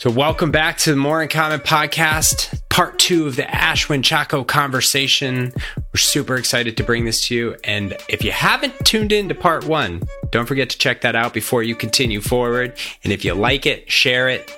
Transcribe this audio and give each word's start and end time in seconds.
So, 0.00 0.10
welcome 0.10 0.50
back 0.50 0.78
to 0.78 0.90
the 0.92 0.96
More 0.96 1.22
in 1.22 1.28
Common 1.28 1.60
podcast, 1.60 2.66
part 2.70 2.98
two 2.98 3.26
of 3.26 3.36
the 3.36 3.42
Ashwin 3.42 4.02
Chaco 4.02 4.44
conversation. 4.44 5.52
We're 5.76 5.98
super 5.98 6.36
excited 6.36 6.78
to 6.78 6.82
bring 6.82 7.04
this 7.04 7.26
to 7.26 7.34
you. 7.34 7.56
And 7.64 7.94
if 8.08 8.24
you 8.24 8.32
haven't 8.32 8.72
tuned 8.86 9.12
in 9.12 9.28
to 9.28 9.34
part 9.34 9.66
one, 9.66 10.02
don't 10.30 10.46
forget 10.46 10.70
to 10.70 10.78
check 10.78 11.02
that 11.02 11.16
out 11.16 11.34
before 11.34 11.62
you 11.62 11.74
continue 11.74 12.22
forward. 12.22 12.78
And 13.04 13.12
if 13.12 13.26
you 13.26 13.34
like 13.34 13.66
it, 13.66 13.90
share 13.90 14.30
it, 14.30 14.50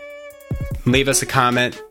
leave 0.86 1.08
us 1.08 1.22
a 1.22 1.26
comment, 1.26 1.82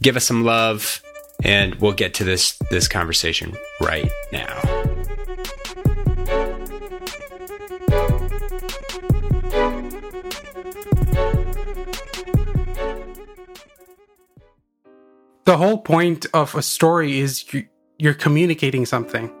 give 0.00 0.16
us 0.16 0.24
some 0.24 0.44
love, 0.44 1.02
and 1.42 1.74
we'll 1.76 1.90
get 1.90 2.14
to 2.14 2.24
this 2.24 2.56
this 2.70 2.86
conversation 2.86 3.56
right 3.80 4.08
now. 4.30 4.75
The 15.46 15.56
whole 15.56 15.78
point 15.78 16.26
of 16.34 16.54
a 16.54 16.62
story 16.62 17.20
is 17.20 17.52
you, 17.54 17.66
you're 17.98 18.14
communicating 18.14 18.84
something. 18.84 19.32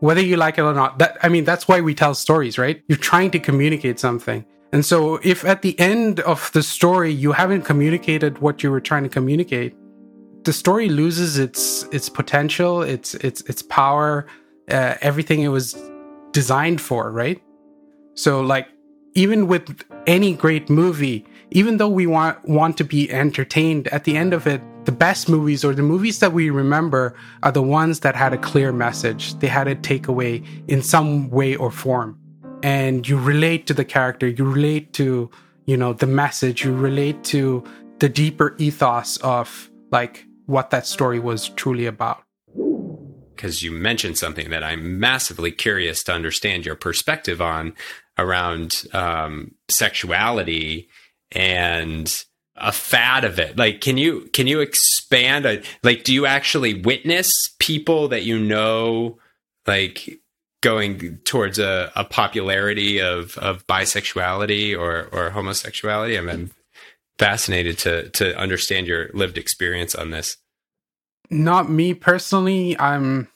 Whether 0.00 0.20
you 0.20 0.36
like 0.36 0.58
it 0.58 0.62
or 0.62 0.74
not 0.74 1.00
that 1.00 1.16
i 1.22 1.28
mean 1.28 1.42
that's 1.42 1.66
why 1.66 1.80
we 1.80 1.94
tell 1.94 2.14
stories 2.14 2.56
right? 2.56 2.80
You're 2.86 2.98
trying 2.98 3.32
to 3.32 3.40
communicate 3.40 3.98
something. 3.98 4.44
And 4.72 4.84
so 4.84 5.18
if 5.24 5.44
at 5.44 5.62
the 5.62 5.78
end 5.80 6.20
of 6.20 6.52
the 6.52 6.62
story 6.62 7.10
you 7.10 7.32
haven't 7.32 7.62
communicated 7.62 8.38
what 8.38 8.62
you 8.62 8.70
were 8.70 8.80
trying 8.80 9.02
to 9.02 9.08
communicate 9.08 9.74
the 10.44 10.52
story 10.52 10.88
loses 10.88 11.38
its 11.38 11.82
its 11.90 12.08
potential 12.08 12.82
its 12.82 13.14
its 13.14 13.40
its 13.42 13.62
power 13.62 14.26
uh, 14.70 14.94
everything 15.00 15.40
it 15.40 15.48
was 15.48 15.74
designed 16.30 16.80
for 16.80 17.10
right? 17.10 17.42
So 18.14 18.40
like 18.40 18.68
even 19.14 19.48
with 19.48 19.82
any 20.06 20.34
great 20.34 20.70
movie 20.70 21.26
even 21.50 21.78
though 21.78 21.88
we 21.88 22.06
want 22.06 22.46
want 22.46 22.76
to 22.76 22.84
be 22.84 23.10
entertained 23.10 23.88
at 23.88 24.04
the 24.04 24.16
end 24.16 24.34
of 24.34 24.46
it 24.46 24.60
the 24.88 24.92
best 24.92 25.28
movies 25.28 25.66
or 25.66 25.74
the 25.74 25.82
movies 25.82 26.18
that 26.20 26.32
we 26.32 26.48
remember 26.48 27.14
are 27.42 27.52
the 27.52 27.60
ones 27.60 28.00
that 28.00 28.16
had 28.16 28.32
a 28.32 28.38
clear 28.38 28.72
message. 28.72 29.34
They 29.34 29.46
had 29.46 29.68
a 29.68 29.76
takeaway 29.76 30.42
in 30.66 30.80
some 30.80 31.28
way 31.28 31.56
or 31.56 31.70
form. 31.70 32.18
And 32.62 33.06
you 33.06 33.18
relate 33.18 33.66
to 33.66 33.74
the 33.74 33.84
character, 33.84 34.26
you 34.26 34.46
relate 34.46 34.94
to, 34.94 35.30
you 35.66 35.76
know, 35.76 35.92
the 35.92 36.06
message, 36.06 36.64
you 36.64 36.74
relate 36.74 37.22
to 37.24 37.62
the 37.98 38.08
deeper 38.08 38.56
ethos 38.56 39.18
of 39.18 39.70
like 39.92 40.24
what 40.46 40.70
that 40.70 40.86
story 40.86 41.18
was 41.18 41.50
truly 41.50 41.84
about. 41.84 42.22
Because 43.36 43.62
you 43.62 43.70
mentioned 43.70 44.16
something 44.16 44.48
that 44.48 44.64
I'm 44.64 44.98
massively 44.98 45.52
curious 45.52 46.02
to 46.04 46.14
understand 46.14 46.64
your 46.64 46.76
perspective 46.76 47.42
on 47.42 47.74
around 48.16 48.84
um, 48.94 49.54
sexuality 49.68 50.88
and 51.30 52.24
a 52.60 52.72
fad 52.72 53.24
of 53.24 53.38
it. 53.38 53.56
Like 53.56 53.80
can 53.80 53.96
you 53.96 54.28
can 54.32 54.46
you 54.46 54.60
expand 54.60 55.46
a, 55.46 55.62
like 55.82 56.04
do 56.04 56.12
you 56.12 56.26
actually 56.26 56.74
witness 56.74 57.30
people 57.58 58.08
that 58.08 58.24
you 58.24 58.38
know 58.38 59.18
like 59.66 60.20
going 60.60 61.18
towards 61.18 61.58
a, 61.58 61.92
a 61.94 62.04
popularity 62.04 63.00
of 63.00 63.36
of 63.38 63.66
bisexuality 63.66 64.78
or 64.78 65.08
or 65.12 65.30
homosexuality? 65.30 66.16
I'm, 66.16 66.28
I'm 66.28 66.50
fascinated 67.18 67.78
to 67.78 68.08
to 68.10 68.36
understand 68.36 68.86
your 68.86 69.10
lived 69.14 69.38
experience 69.38 69.94
on 69.94 70.10
this. 70.10 70.36
Not 71.30 71.70
me 71.70 71.94
personally. 71.94 72.78
I'm 72.78 73.28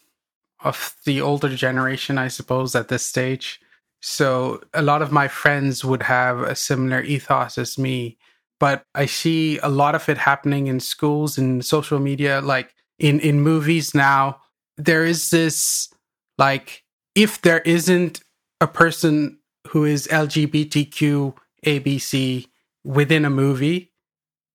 of 0.65 0.95
the 1.05 1.21
older 1.21 1.55
generation 1.55 2.19
i 2.19 2.29
suppose 2.29 2.75
at 2.75 2.89
this 2.89 3.05
stage. 3.05 3.61
So 4.01 4.63
a 4.75 4.83
lot 4.83 5.03
of 5.03 5.13
my 5.13 5.29
friends 5.29 5.85
would 5.85 6.03
have 6.03 6.41
a 6.41 6.57
similar 6.57 7.03
ethos 7.03 7.59
as 7.59 7.79
me 7.79 8.19
but 8.63 8.87
I 8.95 9.07
see 9.07 9.59
a 9.59 9.69
lot 9.69 9.97
of 9.97 10.09
it 10.09 10.17
happening 10.17 10.69
in 10.69 10.79
schools 10.79 11.37
and 11.37 11.65
social 11.65 11.99
media, 11.99 12.41
like 12.41 12.73
in 13.01 13.19
in 13.19 13.41
movies 13.41 13.93
now. 13.93 14.39
There 14.77 15.05
is 15.05 15.31
this 15.31 15.93
like 16.39 16.85
if 17.17 17.43
there 17.43 17.59
isn't 17.63 18.23
a 18.61 18.69
person 18.69 19.41
who 19.67 19.85
is 19.85 20.07
LGBTQ 20.07 21.35
ABC 21.67 22.47
within 22.85 23.25
a 23.25 23.31
movie, 23.31 23.91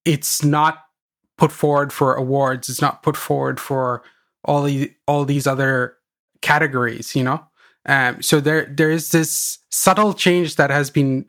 it's 0.06 0.42
not 0.42 0.86
put 1.38 1.52
forward 1.52 1.92
for 1.92 2.16
awards. 2.16 2.70
It's 2.70 2.82
not 2.82 3.04
put 3.04 3.18
forward 3.18 3.60
for 3.60 4.04
all 4.46 4.64
the 4.64 4.90
all 5.06 5.26
these 5.26 5.46
other 5.46 5.98
categories, 6.42 7.14
you 7.14 7.26
know. 7.26 7.46
Um, 7.86 8.22
so 8.22 8.40
there 8.40 8.74
there 8.74 8.90
is 8.90 9.12
this 9.12 9.60
subtle 9.70 10.14
change 10.14 10.56
that 10.56 10.70
has 10.70 10.90
been 10.90 11.26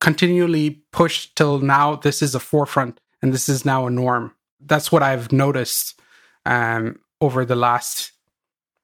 continually 0.00 0.82
pushed 0.92 1.36
till 1.36 1.58
now 1.58 1.96
this 1.96 2.22
is 2.22 2.34
a 2.34 2.40
forefront 2.40 3.00
and 3.22 3.32
this 3.32 3.48
is 3.48 3.64
now 3.64 3.86
a 3.86 3.90
norm. 3.90 4.34
That's 4.60 4.90
what 4.90 5.02
i've 5.02 5.32
noticed 5.32 6.00
um, 6.46 6.98
over 7.20 7.44
the 7.44 7.56
last 7.56 8.12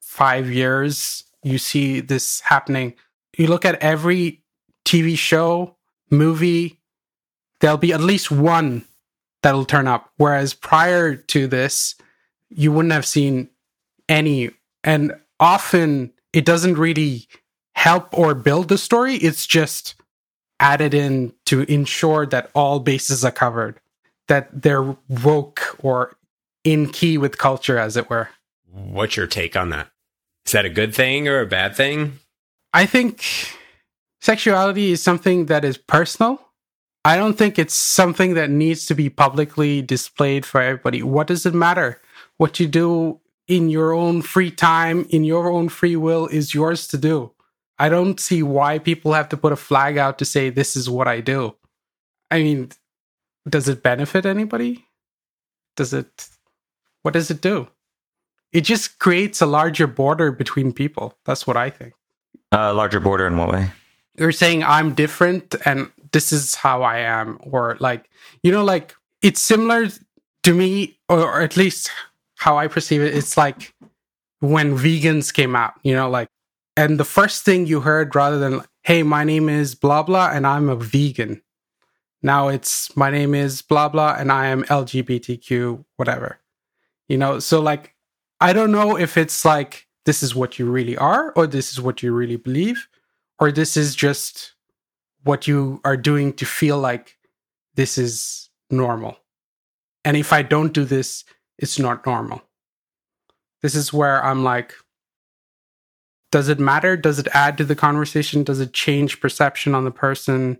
five 0.01 0.51
years. 0.51 1.23
You 1.43 1.57
see 1.57 1.99
this 1.99 2.41
happening. 2.41 2.95
You 3.37 3.47
look 3.47 3.65
at 3.65 3.81
every 3.81 4.43
tv 4.85 5.17
show 5.17 5.75
movie 6.11 6.79
there'll 7.59 7.77
be 7.77 7.93
at 7.93 7.99
least 8.01 8.29
one 8.29 8.85
that'll 9.41 9.65
turn 9.65 9.87
up. 9.87 10.11
Whereas 10.17 10.53
prior 10.53 11.15
to 11.15 11.47
this 11.47 11.95
you 12.49 12.71
wouldn't 12.71 12.93
have 12.93 13.05
seen 13.05 13.49
any. 14.07 14.51
And 14.83 15.13
often 15.39 16.13
it 16.33 16.45
doesn't 16.45 16.75
really 16.75 17.27
help 17.73 18.17
or 18.17 18.33
build 18.35 18.69
the 18.69 18.77
story. 18.77 19.15
It's 19.15 19.45
just 19.45 19.95
added 20.59 20.93
in 20.93 21.33
to 21.45 21.61
ensure 21.71 22.25
that 22.25 22.49
all 22.53 22.79
bases 22.79 23.25
are 23.25 23.31
covered, 23.31 23.79
that 24.27 24.61
they're 24.61 24.95
woke 25.07 25.77
or 25.79 26.17
in 26.63 26.89
key 26.89 27.17
with 27.17 27.37
culture, 27.37 27.77
as 27.77 27.95
it 27.97 28.09
were. 28.09 28.29
What's 28.71 29.15
your 29.15 29.27
take 29.27 29.55
on 29.55 29.69
that? 29.69 29.89
Is 30.45 30.51
that 30.51 30.65
a 30.65 30.69
good 30.69 30.93
thing 30.93 31.27
or 31.27 31.39
a 31.39 31.45
bad 31.45 31.75
thing? 31.75 32.19
I 32.73 32.85
think 32.85 33.23
sexuality 34.21 34.91
is 34.91 35.01
something 35.01 35.45
that 35.45 35.63
is 35.63 35.77
personal. 35.77 36.41
I 37.03 37.17
don't 37.17 37.37
think 37.37 37.59
it's 37.59 37.75
something 37.75 38.33
that 38.33 38.49
needs 38.49 38.87
to 38.87 38.95
be 38.95 39.09
publicly 39.09 39.81
displayed 39.81 40.45
for 40.45 40.59
everybody. 40.59 41.03
What 41.03 41.27
does 41.27 41.45
it 41.45 41.53
matter? 41.53 42.01
What 42.37 42.59
you 42.59 42.67
do 42.67 43.19
in 43.47 43.69
your 43.69 43.93
own 43.93 44.23
free 44.23 44.49
time, 44.49 45.05
in 45.11 45.23
your 45.23 45.49
own 45.51 45.69
free 45.69 45.95
will, 45.95 46.27
is 46.27 46.55
yours 46.55 46.87
to 46.87 46.97
do. 46.97 47.31
I 47.77 47.89
don't 47.89 48.19
see 48.19 48.41
why 48.43 48.79
people 48.79 49.13
have 49.13 49.29
to 49.29 49.37
put 49.37 49.51
a 49.51 49.57
flag 49.57 49.97
out 49.97 50.17
to 50.19 50.25
say 50.25 50.49
this 50.49 50.75
is 50.75 50.89
what 50.89 51.07
I 51.07 51.21
do. 51.21 51.55
I 52.31 52.41
mean, 52.41 52.71
does 53.47 53.67
it 53.67 53.83
benefit 53.83 54.25
anybody? 54.25 54.85
Does 55.75 55.93
it 55.93 56.29
what 57.01 57.13
does 57.13 57.29
it 57.29 57.41
do? 57.41 57.67
It 58.51 58.61
just 58.61 58.99
creates 58.99 59.41
a 59.41 59.45
larger 59.45 59.87
border 59.87 60.31
between 60.31 60.71
people. 60.71 61.17
That's 61.25 61.45
what 61.45 61.57
I 61.57 61.69
think. 61.69 61.93
A 62.51 62.59
uh, 62.59 62.73
larger 62.73 62.99
border 62.99 63.27
in 63.27 63.37
what 63.37 63.51
way? 63.51 63.71
You're 64.17 64.31
saying 64.31 64.63
I'm 64.63 64.93
different 64.93 65.55
and 65.65 65.91
this 66.13 66.31
is 66.31 66.55
how 66.55 66.83
I 66.83 66.99
am 66.99 67.37
or 67.41 67.75
like 67.79 68.09
you 68.41 68.51
know 68.51 68.63
like 68.63 68.95
it's 69.21 69.41
similar 69.41 69.89
to 70.43 70.53
me 70.53 70.97
or 71.09 71.41
at 71.41 71.57
least 71.57 71.91
how 72.35 72.57
I 72.57 72.67
perceive 72.67 73.01
it 73.01 73.13
it's 73.13 73.35
like 73.37 73.73
when 74.39 74.77
vegans 74.77 75.33
came 75.33 75.55
out, 75.55 75.73
you 75.83 75.93
know, 75.93 76.09
like 76.09 76.29
and 76.77 76.99
the 76.99 77.05
first 77.05 77.43
thing 77.43 77.65
you 77.65 77.81
heard 77.81 78.15
rather 78.15 78.37
than 78.37 78.61
hey 78.83 79.03
my 79.03 79.23
name 79.23 79.49
is 79.49 79.75
blah 79.75 80.03
blah 80.03 80.29
and 80.31 80.45
i'm 80.45 80.69
a 80.69 80.75
vegan. 80.75 81.41
Now 82.21 82.47
it's 82.47 82.95
my 82.95 83.09
name 83.09 83.35
is 83.35 83.61
blah 83.61 83.89
blah 83.89 84.15
and 84.17 84.31
i 84.31 84.47
am 84.47 84.63
lgbtq 84.63 85.83
whatever. 85.95 86.39
You 87.07 87.17
know 87.17 87.39
so 87.39 87.61
like 87.61 87.95
i 88.41 88.53
don't 88.53 88.71
know 88.71 88.97
if 88.97 89.17
it's 89.17 89.45
like 89.45 89.87
this 90.05 90.21
is 90.21 90.35
what 90.35 90.59
you 90.59 90.69
really 90.69 90.97
are 90.97 91.31
or 91.35 91.47
this 91.47 91.71
is 91.71 91.81
what 91.81 92.03
you 92.03 92.13
really 92.13 92.37
believe 92.37 92.87
or 93.39 93.51
this 93.51 93.75
is 93.77 93.95
just 93.95 94.53
what 95.23 95.47
you 95.47 95.81
are 95.83 95.97
doing 95.97 96.33
to 96.33 96.45
feel 96.45 96.77
like 96.77 97.17
this 97.75 97.97
is 97.97 98.49
normal. 98.69 99.17
And 100.03 100.17
if 100.17 100.33
i 100.33 100.41
don't 100.41 100.73
do 100.73 100.85
this 100.85 101.23
it's 101.57 101.79
not 101.79 102.05
normal. 102.05 102.41
This 103.61 103.75
is 103.75 103.93
where 103.93 104.23
i'm 104.23 104.43
like 104.43 104.73
does 106.35 106.49
it 106.49 106.59
matter? 106.59 106.97
Does 106.97 107.17
it 107.17 107.29
add 107.33 107.57
to 107.59 107.63
the 107.63 107.77
conversation? 107.77 108.43
Does 108.43 108.59
it 108.59 108.73
change 108.73 109.21
perception 109.21 109.73
on 109.73 109.85
the 109.85 109.89
person? 109.89 110.59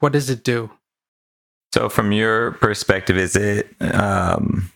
What 0.00 0.12
does 0.12 0.28
it 0.28 0.44
do? 0.44 0.70
So, 1.72 1.88
from 1.88 2.12
your 2.12 2.52
perspective, 2.52 3.16
is 3.16 3.34
it 3.34 3.74
um, 3.80 4.70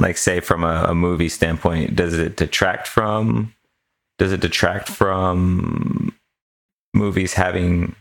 like, 0.00 0.16
say, 0.16 0.40
from 0.40 0.64
a, 0.64 0.86
a 0.88 0.94
movie 0.96 1.28
standpoint, 1.28 1.94
does 1.94 2.14
it 2.14 2.36
detract 2.36 2.88
from? 2.88 3.54
Does 4.18 4.32
it 4.32 4.40
detract 4.40 4.88
from 4.88 6.12
movies 6.92 7.34
having 7.34 7.94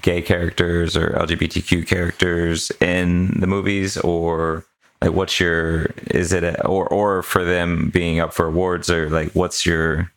gay 0.00 0.22
characters 0.22 0.96
or 0.96 1.10
LGBTQ 1.10 1.86
characters 1.86 2.72
in 2.80 3.38
the 3.38 3.46
movies, 3.46 3.98
or 3.98 4.64
like, 5.02 5.12
what's 5.12 5.38
your? 5.38 5.90
Is 6.06 6.32
it 6.32 6.44
a, 6.44 6.66
or 6.66 6.88
or 6.88 7.22
for 7.22 7.44
them 7.44 7.90
being 7.90 8.20
up 8.20 8.32
for 8.32 8.46
awards, 8.46 8.88
or 8.88 9.10
like, 9.10 9.32
what's 9.32 9.66
your 9.66 10.10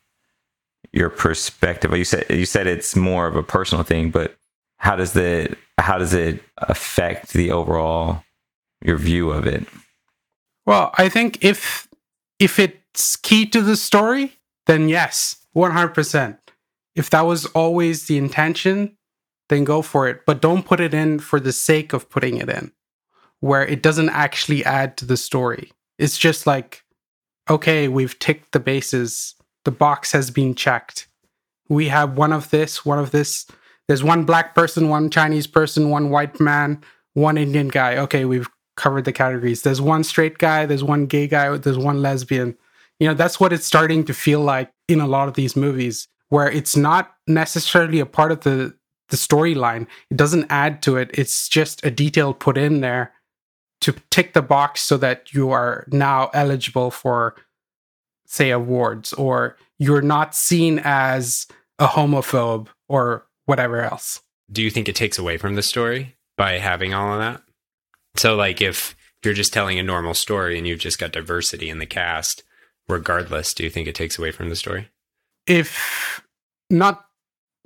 your 0.95 1.09
perspective? 1.09 1.95
You 1.95 2.05
said 2.05 2.25
you 2.29 2.45
said 2.45 2.65
it's 2.65 2.95
more 2.95 3.27
of 3.27 3.35
a 3.35 3.43
personal 3.43 3.83
thing, 3.83 4.09
but 4.09 4.35
how 4.77 4.95
does 4.95 5.13
the 5.13 5.55
how 5.77 5.97
does 5.97 6.13
it 6.13 6.41
affect 6.57 7.33
the 7.33 7.51
overall 7.51 8.23
your 8.85 8.97
view 8.97 9.31
of 9.31 9.47
it. 9.47 9.65
Well, 10.65 10.91
I 10.97 11.09
think 11.09 11.43
if 11.43 11.87
if 12.39 12.59
it's 12.59 13.15
key 13.15 13.45
to 13.47 13.61
the 13.61 13.75
story, 13.75 14.37
then 14.67 14.89
yes, 14.89 15.47
100%. 15.55 16.37
If 16.95 17.09
that 17.09 17.21
was 17.21 17.45
always 17.47 18.07
the 18.07 18.17
intention, 18.17 18.97
then 19.49 19.63
go 19.63 19.81
for 19.81 20.07
it, 20.07 20.25
but 20.25 20.41
don't 20.41 20.65
put 20.65 20.79
it 20.79 20.93
in 20.93 21.19
for 21.19 21.39
the 21.39 21.51
sake 21.51 21.93
of 21.93 22.09
putting 22.09 22.37
it 22.37 22.49
in 22.49 22.71
where 23.41 23.65
it 23.65 23.83
doesn't 23.83 24.09
actually 24.09 24.65
add 24.65 24.97
to 24.97 25.05
the 25.05 25.17
story. 25.17 25.71
It's 25.97 26.17
just 26.17 26.47
like 26.47 26.83
okay, 27.47 27.87
we've 27.87 28.17
ticked 28.17 28.53
the 28.53 28.59
bases. 28.59 29.35
The 29.65 29.71
box 29.71 30.11
has 30.13 30.31
been 30.31 30.55
checked. 30.55 31.07
We 31.67 31.89
have 31.89 32.17
one 32.17 32.31
of 32.31 32.49
this, 32.51 32.85
one 32.85 32.99
of 32.99 33.11
this. 33.11 33.45
There's 33.87 34.03
one 34.03 34.23
black 34.23 34.55
person, 34.55 34.89
one 34.89 35.09
Chinese 35.09 35.47
person, 35.47 35.89
one 35.89 36.09
white 36.09 36.39
man, 36.39 36.81
one 37.13 37.37
Indian 37.37 37.67
guy. 37.67 37.97
Okay, 37.97 38.25
we've 38.25 38.49
covered 38.77 39.05
the 39.05 39.13
categories. 39.13 39.61
There's 39.61 39.81
one 39.81 40.03
straight 40.03 40.37
guy, 40.37 40.65
there's 40.65 40.83
one 40.83 41.05
gay 41.05 41.27
guy, 41.27 41.55
there's 41.57 41.77
one 41.77 42.01
lesbian. 42.01 42.57
You 42.99 43.07
know, 43.07 43.13
that's 43.13 43.39
what 43.39 43.53
it's 43.53 43.65
starting 43.65 44.03
to 44.05 44.13
feel 44.13 44.41
like 44.41 44.71
in 44.87 45.01
a 45.01 45.07
lot 45.07 45.27
of 45.27 45.33
these 45.33 45.55
movies, 45.55 46.07
where 46.29 46.49
it's 46.49 46.75
not 46.75 47.15
necessarily 47.27 47.99
a 47.99 48.05
part 48.05 48.31
of 48.31 48.41
the 48.41 48.75
the 49.09 49.17
storyline. 49.17 49.87
It 50.09 50.17
doesn't 50.17 50.47
add 50.49 50.81
to 50.83 50.97
it. 50.97 51.11
It's 51.13 51.47
just 51.47 51.85
a 51.85 51.91
detail 51.91 52.33
put 52.33 52.57
in 52.57 52.81
there 52.81 53.13
to 53.81 53.93
tick 54.09 54.33
the 54.33 54.41
box 54.41 54.81
so 54.81 54.97
that 54.97 55.33
you 55.33 55.51
are 55.51 55.85
now 55.91 56.31
eligible 56.33 56.89
for 56.89 57.35
say 58.25 58.51
awards 58.51 59.13
or 59.13 59.57
you're 59.77 60.01
not 60.01 60.35
seen 60.35 60.81
as 60.83 61.47
a 61.79 61.87
homophobe 61.87 62.67
or 62.87 63.25
whatever 63.45 63.81
else. 63.81 64.21
Do 64.51 64.61
you 64.61 64.69
think 64.69 64.87
it 64.87 64.95
takes 64.95 65.17
away 65.17 65.37
from 65.37 65.55
the 65.55 65.63
story 65.63 66.15
by 66.37 66.59
having 66.59 66.93
all 66.93 67.13
of 67.13 67.19
that? 67.19 67.41
So, 68.15 68.35
like, 68.35 68.61
if 68.61 68.95
you're 69.23 69.33
just 69.33 69.53
telling 69.53 69.79
a 69.79 69.83
normal 69.83 70.13
story 70.13 70.57
and 70.57 70.67
you've 70.67 70.79
just 70.79 70.99
got 70.99 71.11
diversity 71.11 71.69
in 71.69 71.79
the 71.79 71.85
cast, 71.85 72.43
regardless, 72.87 73.53
do 73.53 73.63
you 73.63 73.69
think 73.69 73.87
it 73.87 73.95
takes 73.95 74.17
away 74.17 74.31
from 74.31 74.49
the 74.49 74.55
story? 74.55 74.89
If 75.47 76.21
not 76.69 77.05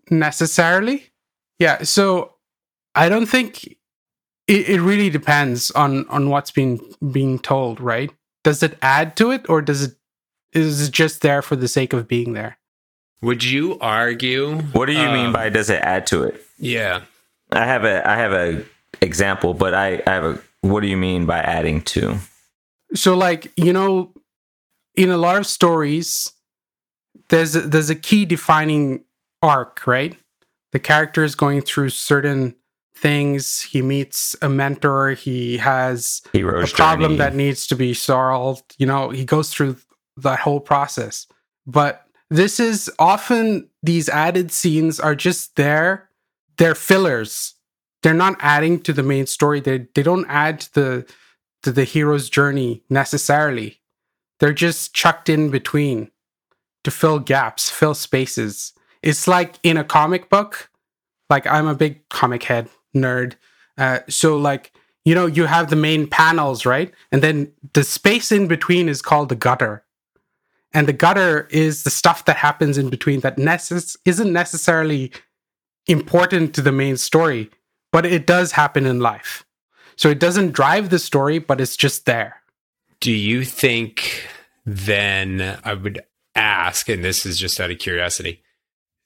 necessarily, 0.10 1.12
yeah. 1.60 1.84
So, 1.84 2.36
I 2.96 3.10
don't 3.10 3.28
think 3.28 3.78
it, 4.48 4.70
it 4.70 4.82
really 4.82 5.10
depends 5.10 5.70
on 5.72 6.08
on 6.10 6.30
what's 6.30 6.52
being 6.52 6.82
being 7.12 7.40
told, 7.40 7.80
right? 7.80 8.12
Does 8.44 8.64
it 8.64 8.78
add 8.82 9.16
to 9.18 9.32
it, 9.32 9.48
or 9.50 9.62
does 9.62 9.84
it 9.84 9.96
is 10.54 10.90
just 10.90 11.22
there 11.22 11.42
for 11.42 11.56
the 11.56 11.68
sake 11.68 11.94
of 11.94 12.08
being 12.08 12.34
there? 12.34 12.58
Would 13.22 13.44
you 13.44 13.78
argue? 13.80 14.58
What 14.58 14.86
do 14.86 14.94
you 14.94 15.08
um, 15.08 15.14
mean 15.14 15.32
by 15.32 15.50
does 15.50 15.70
it 15.70 15.82
add 15.82 16.08
to 16.08 16.24
it? 16.24 16.42
Yeah, 16.58 17.02
I 17.52 17.66
have 17.66 17.84
a 17.84 18.08
I 18.08 18.16
have 18.16 18.32
a 18.32 18.64
example, 19.02 19.54
but 19.54 19.74
I, 19.74 20.02
I 20.08 20.12
have 20.12 20.24
a. 20.24 20.42
What 20.62 20.82
do 20.82 20.88
you 20.88 20.98
mean 20.98 21.26
by 21.26 21.40
adding 21.40 21.82
to? 21.84 22.18
So, 22.94 23.16
like 23.16 23.52
you 23.58 23.74
know, 23.74 24.14
in 24.96 25.10
a 25.10 25.18
lot 25.18 25.38
of 25.38 25.46
stories, 25.46 26.32
there's 27.30 27.56
a, 27.56 27.62
there's 27.62 27.90
a 27.90 27.96
key 27.96 28.26
defining 28.26 29.04
arc, 29.42 29.86
right? 29.86 30.18
The 30.72 30.80
character 30.80 31.24
is 31.24 31.36
going 31.36 31.62
through 31.62 31.90
certain 31.90 32.56
things. 32.96 33.62
He 33.62 33.82
meets 33.82 34.36
a 34.42 34.50
mentor. 34.50 35.12
He 35.12 35.58
has 35.58 36.22
Hero's 36.34 36.72
a 36.72 36.76
problem 36.76 37.12
journey. 37.12 37.18
that 37.18 37.36
needs 37.36 37.68
to 37.68 37.76
be 37.76 37.94
solved. 37.94 38.76
You 38.78 38.86
know, 38.86 39.10
he 39.10 39.26
goes 39.26 39.52
through 39.52 39.78
that 40.24 40.40
whole 40.40 40.60
process. 40.60 41.28
But 41.66 42.06
this 42.30 42.60
is 42.60 42.92
often 43.00 43.70
these 43.84 44.10
added 44.10 44.52
scenes 44.52 45.00
are 45.00 45.16
just 45.16 45.56
there. 45.56 46.10
They're 46.58 46.76
fillers 46.76 47.56
they're 48.02 48.14
not 48.14 48.38
adding 48.40 48.80
to 48.82 48.94
the 48.94 49.04
main 49.04 49.26
story. 49.26 49.60
They 49.60 49.88
they 49.94 50.04
don't 50.04 50.26
add 50.30 50.62
to 50.62 50.74
the 50.74 51.14
to 51.64 51.72
the 51.72 51.84
hero's 51.84 52.30
journey 52.30 52.84
necessarily. 52.90 53.82
They're 54.40 54.54
just 54.54 54.94
chucked 54.94 55.28
in 55.28 55.50
between 55.50 56.12
to 56.86 56.92
fill 56.92 57.20
gaps, 57.20 57.70
fill 57.70 57.94
spaces. 57.94 58.74
It's 59.04 59.28
like 59.28 59.56
in 59.64 59.78
a 59.78 59.84
comic 59.84 60.30
book. 60.30 60.70
Like 61.30 61.46
I'm 61.46 61.68
a 61.68 61.76
big 61.76 62.08
comic 62.10 62.44
head 62.44 62.70
nerd. 62.96 63.36
Uh, 63.78 64.00
so 64.08 64.38
like 64.38 64.72
you 65.04 65.14
know 65.14 65.26
you 65.26 65.46
have 65.46 65.70
the 65.70 65.76
main 65.76 66.08
panels 66.08 66.66
right 66.66 66.94
and 67.12 67.22
then 67.22 67.52
the 67.74 67.84
space 67.84 68.32
in 68.32 68.48
between 68.48 68.90
is 68.90 69.02
called 69.02 69.30
the 69.30 69.36
gutter 69.36 69.84
and 70.74 70.88
the 70.88 70.94
gutter 70.94 71.48
is 71.50 71.84
the 71.84 71.90
stuff 71.90 72.26
that 72.26 72.38
happens 72.38 72.78
in 72.78 72.90
between 72.90 73.22
that 73.22 73.38
necess- 73.38 73.98
isn't 74.06 74.32
necessarily 74.32 75.12
important 75.88 76.54
to 76.54 76.62
the 76.62 76.72
main 76.72 76.98
story 76.98 77.50
but 77.92 78.06
it 78.06 78.26
does 78.26 78.52
happen 78.52 78.86
in 78.86 79.00
life. 79.00 79.46
So 79.96 80.10
it 80.10 80.20
doesn't 80.20 80.54
drive 80.54 80.90
the 80.90 81.00
story, 81.00 81.40
but 81.40 81.60
it's 81.60 81.76
just 81.76 82.06
there. 82.06 82.42
Do 83.00 83.12
you 83.12 83.44
think 83.44 84.28
then 84.66 85.60
I 85.64 85.74
would 85.74 86.04
ask, 86.36 86.88
and 86.90 87.04
this 87.04 87.26
is 87.26 87.38
just 87.38 87.60
out 87.60 87.72
of 87.72 87.80
curiosity, 87.80 88.44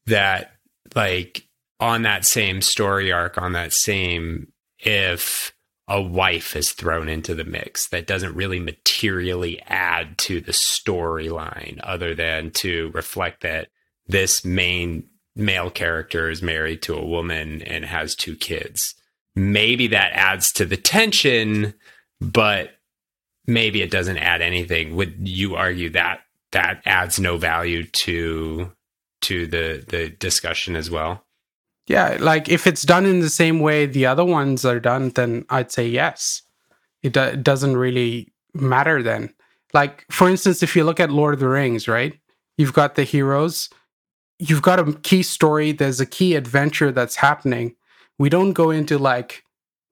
that 0.05 0.51
like 0.95 1.47
on 1.79 2.03
that 2.03 2.25
same 2.25 2.61
story 2.61 3.11
arc, 3.11 3.37
on 3.37 3.53
that 3.53 3.73
same, 3.73 4.51
if 4.79 5.53
a 5.87 6.01
wife 6.01 6.55
is 6.55 6.71
thrown 6.71 7.09
into 7.09 7.35
the 7.35 7.43
mix 7.43 7.89
that 7.89 8.07
doesn't 8.07 8.35
really 8.35 8.59
materially 8.59 9.61
add 9.63 10.17
to 10.17 10.39
the 10.39 10.53
storyline 10.53 11.79
other 11.83 12.15
than 12.15 12.51
to 12.51 12.89
reflect 12.93 13.41
that 13.41 13.67
this 14.07 14.45
main 14.45 15.07
male 15.35 15.69
character 15.69 16.29
is 16.29 16.41
married 16.41 16.81
to 16.83 16.95
a 16.95 17.05
woman 17.05 17.61
and 17.63 17.85
has 17.85 18.15
two 18.15 18.35
kids. 18.35 18.95
Maybe 19.35 19.87
that 19.87 20.13
adds 20.13 20.51
to 20.53 20.65
the 20.65 20.77
tension, 20.77 21.73
but 22.21 22.71
maybe 23.47 23.81
it 23.81 23.91
doesn't 23.91 24.17
add 24.17 24.41
anything. 24.41 24.95
Would 24.95 25.27
you 25.27 25.55
argue 25.55 25.89
that 25.91 26.21
that 26.51 26.81
adds 26.85 27.19
no 27.19 27.37
value 27.37 27.83
to 27.83 28.71
to 29.21 29.47
the 29.47 29.83
the 29.87 30.09
discussion 30.09 30.75
as 30.75 30.89
well? 30.89 31.22
Yeah, 31.87 32.17
like 32.19 32.47
if 32.49 32.65
it's 32.65 32.83
done 32.83 33.05
in 33.05 33.19
the 33.19 33.29
same 33.29 33.59
way 33.59 33.85
the 33.85 34.05
other 34.05 34.23
ones 34.23 34.63
are 34.63 34.79
done, 34.79 35.09
then 35.09 35.45
I'd 35.49 35.71
say 35.71 35.87
yes. 35.87 36.41
It, 37.01 37.13
do- 37.13 37.21
it 37.21 37.43
doesn't 37.43 37.75
really 37.75 38.31
matter 38.53 39.03
then. 39.03 39.33
Like 39.73 40.05
for 40.09 40.29
instance, 40.29 40.63
if 40.63 40.75
you 40.75 40.83
look 40.83 40.99
at 40.99 41.11
Lord 41.11 41.33
of 41.33 41.39
the 41.41 41.49
Rings, 41.49 41.87
right? 41.87 42.17
You've 42.57 42.73
got 42.73 42.95
the 42.95 43.03
heroes 43.03 43.69
you've 44.49 44.61
got 44.61 44.79
a 44.79 44.93
key 44.93 45.23
story, 45.23 45.71
there's 45.71 45.99
a 45.99 46.05
key 46.05 46.35
adventure 46.35 46.91
that's 46.91 47.15
happening. 47.15 47.75
We 48.19 48.29
don't 48.29 48.53
go 48.53 48.71
into 48.71 48.97
like 48.97 49.43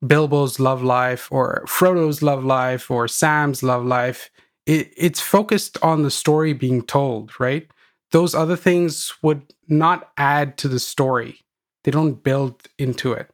Bilbo's 0.06 0.60
love 0.60 0.84
life 0.84 1.28
or 1.32 1.64
Frodo's 1.68 2.22
love 2.22 2.44
life 2.44 2.90
or 2.90 3.08
Sam's 3.08 3.64
love 3.64 3.86
life. 3.86 4.30
It, 4.66 4.94
it's 4.98 5.22
focused 5.22 5.78
on 5.82 6.04
the 6.04 6.12
story 6.12 6.54
being 6.54 6.82
told, 6.84 7.40
right? 7.40 7.68
Those 8.12 8.36
other 8.36 8.56
things 8.56 9.14
would 9.22 9.54
not 9.68 10.12
add 10.18 10.58
to 10.60 10.68
the 10.68 10.80
story. 10.80 11.40
They 11.84 11.92
don't 11.92 12.24
build 12.24 12.68
into 12.78 13.14
it. 13.14 13.30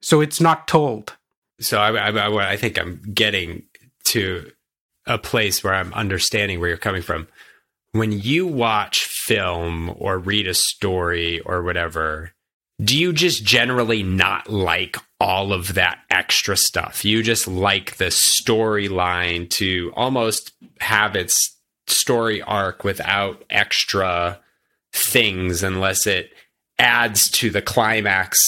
So 0.00 0.20
it's 0.20 0.40
not 0.40 0.66
told. 0.66 1.16
So 1.60 1.78
I, 1.78 2.10
I, 2.10 2.52
I 2.52 2.56
think 2.56 2.78
I'm 2.78 3.00
getting 3.14 3.64
to 4.04 4.50
a 5.06 5.18
place 5.18 5.62
where 5.62 5.74
I'm 5.74 5.92
understanding 5.94 6.58
where 6.58 6.68
you're 6.68 6.78
coming 6.78 7.02
from 7.02 7.28
when 7.92 8.10
you 8.10 8.46
watch 8.46 9.04
film 9.04 9.94
or 9.98 10.18
read 10.18 10.48
a 10.48 10.54
story 10.54 11.40
or 11.40 11.62
whatever, 11.62 12.32
do 12.82 12.98
you 12.98 13.12
just 13.12 13.44
generally 13.44 14.02
not 14.02 14.50
like 14.50 14.96
all 15.20 15.52
of 15.52 15.74
that 15.74 15.98
extra 16.10 16.56
stuff? 16.56 17.04
You 17.04 17.22
just 17.22 17.46
like 17.46 17.96
the 17.96 18.06
storyline 18.06 19.48
to 19.50 19.92
almost 19.94 20.52
have 20.80 21.14
its 21.14 21.56
story 21.86 22.40
arc 22.42 22.82
without 22.82 23.44
extra 23.50 24.40
things 24.92 25.62
unless 25.62 26.06
it 26.06 26.32
adds 26.78 27.30
to 27.30 27.50
the 27.50 27.62
climax. 27.62 28.38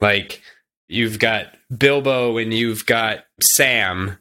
Like 0.00 0.42
you've 0.88 1.18
got 1.18 1.54
Bilbo 1.76 2.38
and 2.38 2.52
you've 2.52 2.86
got 2.86 3.24
Sam 3.40 4.18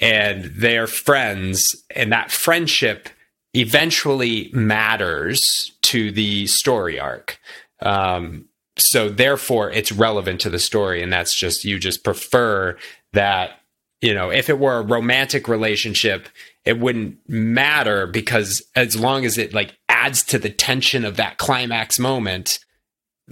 and 0.00 0.44
they're 0.56 0.86
friends 0.86 1.66
and 1.94 2.12
that 2.12 2.30
friendship 2.30 3.08
eventually 3.54 4.50
matters 4.52 5.72
to 5.82 6.10
the 6.10 6.46
story 6.46 6.98
arc. 6.98 7.38
Um, 7.80 8.46
so 8.78 9.08
therefore, 9.08 9.70
it's 9.70 9.92
relevant 9.92 10.40
to 10.42 10.50
the 10.50 10.58
story, 10.58 11.02
and 11.02 11.12
that's 11.12 11.34
just 11.34 11.64
you 11.64 11.78
just 11.78 12.04
prefer 12.04 12.76
that. 13.12 13.58
You 14.00 14.14
know, 14.14 14.30
if 14.30 14.48
it 14.48 14.58
were 14.58 14.78
a 14.78 14.82
romantic 14.82 15.46
relationship, 15.46 16.28
it 16.64 16.80
wouldn't 16.80 17.18
matter 17.28 18.06
because 18.08 18.60
as 18.74 18.98
long 18.98 19.24
as 19.24 19.38
it 19.38 19.54
like 19.54 19.76
adds 19.88 20.24
to 20.24 20.40
the 20.40 20.50
tension 20.50 21.04
of 21.04 21.16
that 21.16 21.38
climax 21.38 22.00
moment, 22.00 22.58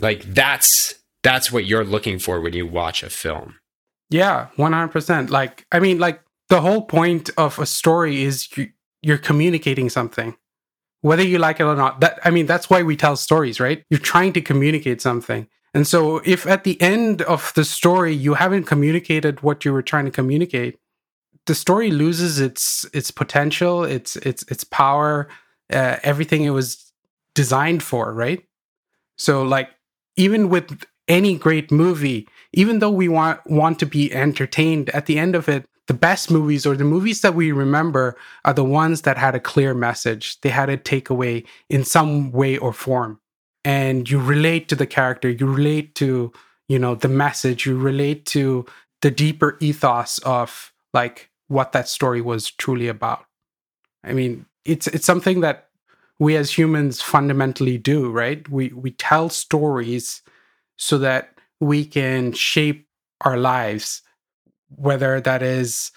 like 0.01 0.23
that's 0.23 0.95
that's 1.23 1.53
what 1.53 1.67
you're 1.67 1.85
looking 1.85 2.19
for 2.19 2.41
when 2.41 2.53
you 2.53 2.67
watch 2.67 3.03
a 3.03 3.11
film. 3.11 3.57
Yeah, 4.09 4.49
100%. 4.57 5.31
Like 5.31 5.67
I 5.71 5.81
mean 5.81 5.99
like 5.99 6.23
the 6.49 6.61
whole 6.61 6.83
point 6.83 7.31
of 7.37 7.59
a 7.59 7.67
story 7.67 8.23
is 8.23 8.49
you, 8.57 8.71
you're 9.03 9.19
communicating 9.19 9.89
something 9.89 10.37
whether 11.03 11.23
you 11.23 11.39
like 11.39 11.59
it 11.59 11.65
or 11.65 11.75
not 11.75 12.01
that 12.01 12.19
i 12.25 12.31
mean 12.31 12.45
that's 12.45 12.69
why 12.69 12.83
we 12.83 12.95
tell 12.95 13.17
stories 13.17 13.59
right 13.59 13.85
you're 13.89 13.99
trying 13.99 14.35
to 14.35 14.41
communicate 14.43 15.01
something 15.01 15.49
and 15.73 15.87
so 15.87 16.21
if 16.27 16.47
at 16.47 16.65
the 16.65 16.79
end 16.83 17.23
of 17.23 17.53
the 17.55 17.65
story 17.65 18.13
you 18.13 18.35
haven't 18.35 18.65
communicated 18.65 19.41
what 19.41 19.65
you 19.65 19.73
were 19.73 19.81
trying 19.81 20.05
to 20.05 20.11
communicate 20.11 20.79
the 21.47 21.55
story 21.55 21.91
loses 21.91 22.39
its 22.39 22.87
its 22.93 23.11
potential, 23.11 23.85
its 23.85 24.17
its 24.17 24.43
its 24.45 24.65
power, 24.65 25.29
uh, 25.73 25.97
everything 26.03 26.45
it 26.45 26.51
was 26.51 26.93
designed 27.35 27.83
for, 27.83 28.13
right? 28.13 28.45
So 29.17 29.43
like 29.43 29.71
even 30.21 30.51
with 30.51 30.85
any 31.09 31.37
great 31.37 31.73
movie, 31.73 32.29
even 32.53 32.79
though 32.79 32.91
we 32.91 33.09
want 33.09 33.41
want 33.47 33.79
to 33.79 33.87
be 33.87 34.13
entertained 34.13 34.91
at 34.91 35.07
the 35.07 35.19
end 35.19 35.35
of 35.35 35.49
it, 35.49 35.65
the 35.87 35.95
best 35.95 36.31
movies 36.31 36.67
or 36.67 36.77
the 36.77 36.85
movies 36.85 37.23
that 37.23 37.35
we 37.35 37.51
remember 37.53 38.17
are 38.45 38.53
the 38.53 38.65
ones 38.65 39.03
that 39.03 39.17
had 39.17 39.35
a 39.35 39.41
clear 39.41 39.73
message. 39.75 40.41
They 40.43 40.51
had 40.51 40.69
a 40.69 40.77
takeaway 40.77 41.47
in 41.71 41.85
some 41.85 42.31
way 42.33 42.59
or 42.59 42.73
form. 42.73 43.19
And 43.65 44.09
you 44.09 44.21
relate 44.21 44.69
to 44.69 44.77
the 44.77 44.87
character, 44.87 45.29
you 45.29 45.47
relate 45.47 45.95
to, 45.97 46.33
you 46.69 46.79
know, 46.79 46.95
the 46.95 47.09
message, 47.09 47.67
you 47.67 47.77
relate 47.79 48.25
to 48.27 48.67
the 49.03 49.11
deeper 49.11 49.57
ethos 49.61 50.19
of 50.19 50.73
like 50.93 51.31
what 51.49 51.73
that 51.73 51.89
story 51.89 52.21
was 52.21 52.51
truly 52.51 52.89
about. 52.89 53.25
I 54.05 54.13
mean, 54.13 54.47
it's 54.65 54.87
it's 54.87 55.07
something 55.07 55.41
that 55.41 55.70
we 56.21 56.37
as 56.37 56.57
humans 56.57 57.03
fundamentally 57.03 57.79
do, 57.79 58.11
right? 58.11 58.49
We 58.49 58.69
we 58.69 58.93
tell 58.93 59.29
stories 59.29 60.23
so 60.77 60.99
that 60.99 61.35
we 61.59 61.85
can 61.85 62.33
shape 62.33 62.87
our 63.23 63.37
lives 63.37 64.03
whether 64.77 65.21
that 65.21 65.43
is 65.43 65.91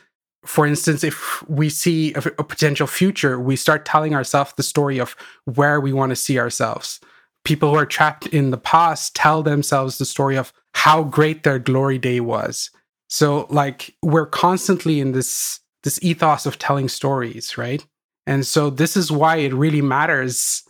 for 0.45 0.65
instance 0.65 1.03
if 1.03 1.47
we 1.47 1.69
see 1.69 2.13
a, 2.15 2.19
a 2.39 2.43
potential 2.43 2.87
future 2.87 3.39
we 3.39 3.55
start 3.55 3.85
telling 3.85 4.15
ourselves 4.15 4.51
the 4.57 4.63
story 4.63 4.99
of 4.99 5.15
where 5.45 5.79
we 5.79 5.93
want 5.93 6.09
to 6.09 6.15
see 6.15 6.37
ourselves 6.39 6.99
people 7.45 7.69
who 7.69 7.77
are 7.77 7.85
trapped 7.85 8.25
in 8.27 8.49
the 8.49 8.57
past 8.57 9.15
tell 9.15 9.43
themselves 9.43 9.99
the 9.99 10.05
story 10.05 10.35
of 10.35 10.51
how 10.73 11.03
great 11.03 11.43
their 11.43 11.59
glory 11.59 11.99
day 11.99 12.19
was 12.19 12.71
so 13.13 13.45
like 13.51 13.95
we're 14.01 14.25
constantly 14.25 14.99
in 14.99 15.11
this 15.11 15.59
this 15.83 15.99
ethos 16.01 16.45
of 16.45 16.57
telling 16.57 16.89
stories, 16.89 17.57
right? 17.57 17.85
And 18.25 18.45
so 18.45 18.69
this 18.69 18.95
is 18.95 19.11
why 19.11 19.37
it 19.37 19.53
really 19.53 19.81
matters 19.81 20.63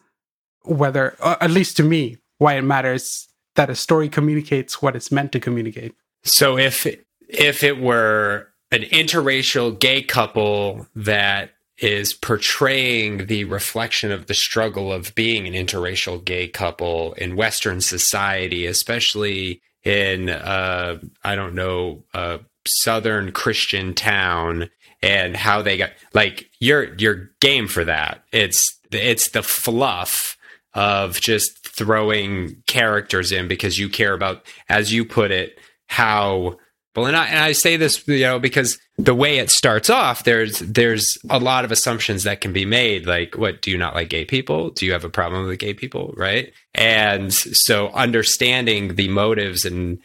whether 0.63 1.15
at 1.21 1.51
least 1.51 1.77
to 1.77 1.83
me 1.83 2.17
why 2.37 2.55
it 2.55 2.61
matters 2.61 3.27
that 3.55 3.69
a 3.69 3.75
story 3.75 4.09
communicates 4.09 4.81
what 4.81 4.95
it's 4.95 5.11
meant 5.11 5.31
to 5.33 5.39
communicate. 5.39 5.93
So 6.23 6.57
if 6.57 6.87
if 7.27 7.63
it 7.63 7.79
were 7.79 8.47
an 8.71 8.81
interracial 8.83 9.77
gay 9.77 10.01
couple 10.01 10.87
that 10.95 11.51
is 11.77 12.13
portraying 12.13 13.25
the 13.27 13.43
reflection 13.45 14.11
of 14.11 14.27
the 14.27 14.33
struggle 14.33 14.93
of 14.93 15.13
being 15.15 15.47
an 15.47 15.53
interracial 15.53 16.23
gay 16.23 16.47
couple 16.47 17.13
in 17.13 17.35
Western 17.35 17.81
society, 17.81 18.65
especially 18.65 19.61
in 19.83 20.29
uh, 20.29 20.99
I 21.23 21.35
don't 21.35 21.55
know 21.55 22.03
a 22.13 22.39
southern 22.65 23.31
Christian 23.31 23.93
town 23.93 24.69
and 25.03 25.35
how 25.35 25.61
they 25.61 25.77
got 25.77 25.91
like 26.13 26.49
you're 26.59 26.95
you're 26.95 27.29
game 27.41 27.67
for 27.67 27.83
that. 27.83 28.23
It's 28.31 28.79
it's 28.91 29.29
the 29.29 29.43
fluff 29.43 30.37
of 30.73 31.19
just 31.19 31.67
throwing 31.67 32.63
characters 32.65 33.31
in 33.31 33.47
because 33.47 33.77
you 33.77 33.89
care 33.89 34.13
about, 34.13 34.43
as 34.69 34.91
you 34.91 35.05
put 35.05 35.29
it, 35.29 35.59
how 35.87 36.57
well, 36.95 37.07
and 37.07 37.15
I, 37.15 37.25
and 37.25 37.39
I 37.39 37.53
say 37.53 37.75
this, 37.75 38.07
you 38.07 38.19
know, 38.21 38.39
because 38.39 38.77
the 38.97 39.15
way 39.15 39.39
it 39.39 39.49
starts 39.49 39.89
off, 39.89 40.23
there's 40.23 40.59
there's 40.59 41.17
a 41.29 41.39
lot 41.39 41.65
of 41.65 41.71
assumptions 41.71 42.23
that 42.23 42.39
can 42.39 42.53
be 42.53 42.65
made. 42.65 43.07
Like, 43.07 43.35
what 43.35 43.61
do 43.61 43.71
you 43.71 43.77
not 43.77 43.95
like 43.95 44.09
gay 44.09 44.25
people? 44.25 44.69
Do 44.69 44.85
you 44.85 44.93
have 44.93 45.03
a 45.03 45.09
problem 45.09 45.47
with 45.47 45.59
gay 45.59 45.73
people? 45.73 46.13
Right? 46.15 46.53
And 46.75 47.33
so 47.33 47.89
understanding 47.89 48.95
the 48.95 49.09
motives 49.09 49.65
and 49.65 49.99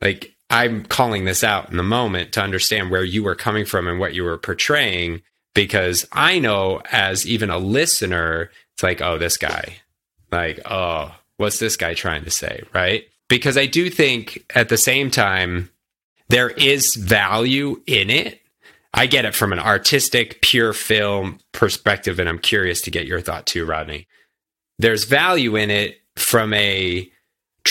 like 0.00 0.34
I'm 0.50 0.84
calling 0.84 1.24
this 1.24 1.44
out 1.44 1.70
in 1.70 1.76
the 1.76 1.82
moment 1.82 2.32
to 2.32 2.42
understand 2.42 2.90
where 2.90 3.04
you 3.04 3.22
were 3.22 3.36
coming 3.36 3.64
from 3.64 3.86
and 3.86 4.00
what 4.00 4.14
you 4.14 4.24
were 4.24 4.36
portraying, 4.36 5.22
because 5.54 6.06
I 6.12 6.38
know 6.38 6.82
as 6.90 7.26
even 7.26 7.50
a 7.50 7.58
listener, 7.58 8.50
it's 8.74 8.82
like, 8.82 9.00
oh, 9.00 9.16
this 9.16 9.36
guy, 9.36 9.76
like, 10.32 10.60
oh, 10.68 11.14
what's 11.36 11.58
this 11.58 11.76
guy 11.76 11.94
trying 11.94 12.24
to 12.24 12.30
say? 12.30 12.62
Right? 12.74 13.04
Because 13.28 13.56
I 13.56 13.66
do 13.66 13.90
think 13.90 14.44
at 14.54 14.68
the 14.68 14.76
same 14.76 15.10
time 15.10 15.70
there 16.28 16.50
is 16.50 16.96
value 16.96 17.80
in 17.86 18.10
it. 18.10 18.40
I 18.92 19.06
get 19.06 19.24
it 19.24 19.36
from 19.36 19.52
an 19.52 19.60
artistic, 19.60 20.42
pure 20.42 20.72
film 20.72 21.38
perspective, 21.52 22.18
and 22.18 22.28
I'm 22.28 22.40
curious 22.40 22.80
to 22.82 22.90
get 22.90 23.06
your 23.06 23.20
thought 23.20 23.46
too, 23.46 23.64
Rodney. 23.64 24.08
There's 24.80 25.04
value 25.04 25.54
in 25.54 25.70
it 25.70 26.00
from 26.16 26.52
a 26.54 27.08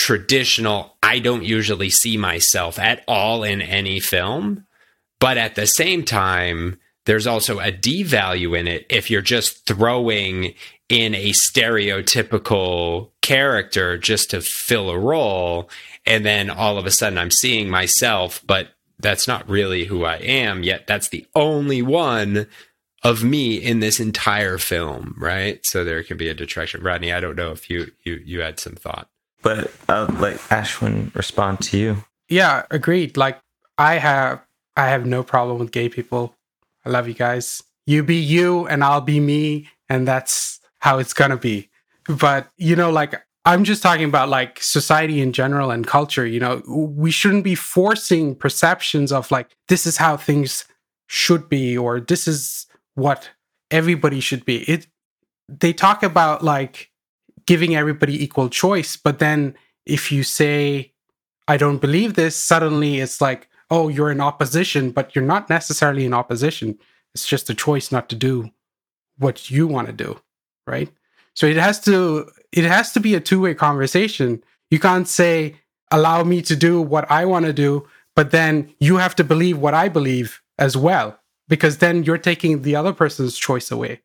traditional, 0.00 0.96
I 1.02 1.18
don't 1.18 1.44
usually 1.44 1.90
see 1.90 2.16
myself 2.16 2.78
at 2.78 3.04
all 3.06 3.44
in 3.44 3.60
any 3.60 4.00
film. 4.00 4.66
But 5.18 5.36
at 5.36 5.56
the 5.56 5.66
same 5.66 6.04
time, 6.04 6.80
there's 7.04 7.26
also 7.26 7.60
a 7.60 7.70
devalue 7.70 8.58
in 8.58 8.66
it 8.66 8.86
if 8.88 9.10
you're 9.10 9.20
just 9.20 9.66
throwing 9.66 10.54
in 10.88 11.14
a 11.14 11.32
stereotypical 11.32 13.10
character 13.20 13.98
just 13.98 14.30
to 14.30 14.40
fill 14.40 14.88
a 14.88 14.98
role 14.98 15.68
and 16.06 16.24
then 16.24 16.48
all 16.48 16.78
of 16.78 16.86
a 16.86 16.90
sudden 16.90 17.18
I'm 17.18 17.30
seeing 17.30 17.68
myself, 17.68 18.42
but 18.46 18.68
that's 18.98 19.28
not 19.28 19.48
really 19.50 19.84
who 19.84 20.04
I 20.04 20.16
am, 20.16 20.62
yet 20.62 20.86
that's 20.86 21.10
the 21.10 21.26
only 21.34 21.82
one 21.82 22.46
of 23.02 23.22
me 23.22 23.56
in 23.56 23.80
this 23.80 24.00
entire 24.00 24.56
film, 24.56 25.14
right? 25.18 25.60
So 25.64 25.84
there 25.84 26.02
can 26.02 26.16
be 26.16 26.28
a 26.28 26.34
detraction. 26.34 26.82
Rodney, 26.82 27.12
I 27.12 27.20
don't 27.20 27.36
know 27.36 27.50
if 27.50 27.68
you 27.68 27.92
you 28.02 28.20
you 28.24 28.40
had 28.40 28.58
some 28.58 28.76
thought. 28.76 29.10
But 29.42 29.72
I'll 29.88 30.06
let 30.06 30.36
Ashwin 30.48 31.14
respond 31.14 31.60
to 31.62 31.78
you. 31.78 32.04
Yeah, 32.28 32.64
agreed. 32.70 33.16
Like 33.16 33.40
I 33.78 33.94
have 33.94 34.40
I 34.76 34.88
have 34.88 35.06
no 35.06 35.22
problem 35.22 35.58
with 35.58 35.72
gay 35.72 35.88
people. 35.88 36.34
I 36.84 36.90
love 36.90 37.08
you 37.08 37.14
guys. 37.14 37.62
You 37.86 38.02
be 38.02 38.16
you 38.16 38.66
and 38.66 38.84
I'll 38.84 39.00
be 39.00 39.20
me 39.20 39.68
and 39.88 40.06
that's 40.06 40.60
how 40.78 40.98
it's 40.98 41.12
gonna 41.12 41.36
be. 41.36 41.70
But 42.06 42.48
you 42.56 42.76
know, 42.76 42.90
like 42.90 43.14
I'm 43.44 43.64
just 43.64 43.82
talking 43.82 44.04
about 44.04 44.28
like 44.28 44.62
society 44.62 45.20
in 45.20 45.32
general 45.32 45.70
and 45.70 45.86
culture. 45.86 46.26
You 46.26 46.40
know, 46.40 46.62
we 46.68 47.10
shouldn't 47.10 47.44
be 47.44 47.54
forcing 47.54 48.34
perceptions 48.34 49.12
of 49.12 49.30
like, 49.30 49.56
this 49.68 49.86
is 49.86 49.96
how 49.96 50.16
things 50.16 50.66
should 51.06 51.48
be 51.48 51.76
or 51.76 52.00
this 52.00 52.28
is 52.28 52.66
what 52.94 53.30
everybody 53.70 54.20
should 54.20 54.44
be. 54.44 54.58
It, 54.70 54.86
they 55.48 55.72
talk 55.72 56.02
about 56.02 56.44
like 56.44 56.89
giving 57.50 57.74
everybody 57.74 58.22
equal 58.22 58.48
choice, 58.48 58.96
but 58.96 59.18
then 59.18 59.56
if 59.84 60.12
you 60.12 60.22
say, 60.22 60.92
I 61.48 61.56
don't 61.56 61.80
believe 61.80 62.14
this, 62.14 62.36
suddenly 62.36 63.00
it's 63.00 63.20
like, 63.20 63.48
oh, 63.72 63.88
you're 63.88 64.12
in 64.12 64.20
opposition, 64.20 64.92
but 64.92 65.16
you're 65.16 65.24
not 65.24 65.50
necessarily 65.50 66.04
in 66.04 66.14
opposition. 66.14 66.78
It's 67.12 67.26
just 67.26 67.50
a 67.50 67.54
choice 67.54 67.90
not 67.90 68.08
to 68.10 68.14
do 68.14 68.50
what 69.18 69.50
you 69.50 69.66
want 69.66 69.88
to 69.88 69.92
do, 69.92 70.20
right? 70.64 70.92
So 71.34 71.48
it 71.48 71.56
has 71.56 71.80
to 71.86 72.30
it 72.52 72.62
has 72.62 72.92
to 72.92 73.00
be 73.00 73.16
a 73.16 73.20
two-way 73.20 73.54
conversation. 73.54 74.44
You 74.70 74.78
can't 74.78 75.08
say 75.08 75.56
allow 75.90 76.22
me 76.22 76.42
to 76.42 76.54
do 76.54 76.80
what 76.80 77.10
I 77.10 77.24
want 77.24 77.46
to 77.46 77.52
do, 77.52 77.84
but 78.14 78.30
then 78.30 78.72
you 78.78 78.98
have 78.98 79.16
to 79.16 79.24
believe 79.24 79.58
what 79.58 79.74
I 79.74 79.88
believe 79.88 80.40
as 80.56 80.76
well 80.76 81.18
because 81.48 81.78
then 81.78 82.04
you're 82.04 82.24
taking 82.30 82.62
the 82.62 82.76
other 82.76 82.92
person's 82.92 83.36
choice 83.36 83.72
away. 83.72 84.02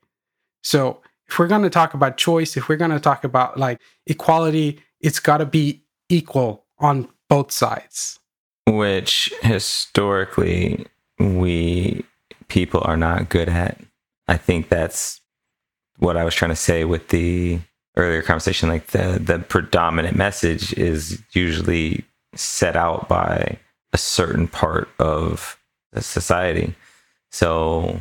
So 0.63 1.03
if 1.27 1.39
we're 1.39 1.47
going 1.47 1.63
to 1.63 1.69
talk 1.69 1.93
about 1.93 2.17
choice, 2.17 2.55
if 2.55 2.69
we're 2.69 2.75
going 2.75 2.91
to 2.91 2.99
talk 2.99 3.23
about 3.23 3.57
like 3.57 3.81
equality, 4.05 4.81
it's 5.01 5.19
got 5.19 5.37
to 5.37 5.45
be 5.45 5.83
equal 6.09 6.65
on 6.79 7.07
both 7.29 7.51
sides. 7.51 8.19
Which 8.67 9.31
historically 9.41 10.87
we 11.19 12.03
people 12.47 12.81
are 12.83 12.97
not 12.97 13.29
good 13.29 13.49
at. 13.49 13.79
I 14.27 14.37
think 14.37 14.69
that's 14.69 15.21
what 15.97 16.17
I 16.17 16.23
was 16.23 16.35
trying 16.35 16.49
to 16.51 16.55
say 16.55 16.83
with 16.83 17.09
the 17.09 17.59
earlier 17.95 18.21
conversation. 18.21 18.69
Like 18.69 18.87
the 18.87 19.19
the 19.19 19.39
predominant 19.39 20.15
message 20.17 20.73
is 20.73 21.21
usually 21.33 22.05
set 22.35 22.75
out 22.75 23.07
by 23.07 23.57
a 23.93 23.97
certain 23.97 24.47
part 24.47 24.89
of 24.99 25.57
the 25.91 26.01
society. 26.01 26.75
So 27.31 27.99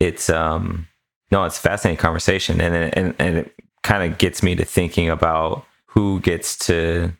it's 0.00 0.28
um 0.28 0.88
no, 1.30 1.44
it's 1.44 1.58
fascinating 1.58 1.98
conversation, 1.98 2.60
and 2.60 2.74
it, 2.74 2.94
and 2.96 3.14
and 3.18 3.38
it 3.38 3.54
kind 3.82 4.10
of 4.10 4.18
gets 4.18 4.42
me 4.42 4.54
to 4.56 4.64
thinking 4.64 5.10
about 5.10 5.64
who 5.86 6.20
gets 6.20 6.56
to 6.58 7.12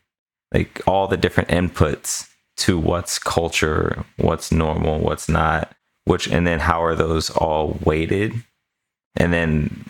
like 0.53 0.81
all 0.87 1.07
the 1.07 1.17
different 1.17 1.49
inputs 1.49 2.29
to 2.57 2.77
what's 2.77 3.19
culture, 3.19 4.05
what's 4.17 4.51
normal, 4.51 4.99
what's 4.99 5.29
not, 5.29 5.73
which, 6.05 6.27
and 6.27 6.47
then 6.47 6.59
how 6.59 6.83
are 6.83 6.95
those 6.95 7.29
all 7.29 7.77
weighted, 7.83 8.33
and 9.15 9.33
then 9.33 9.85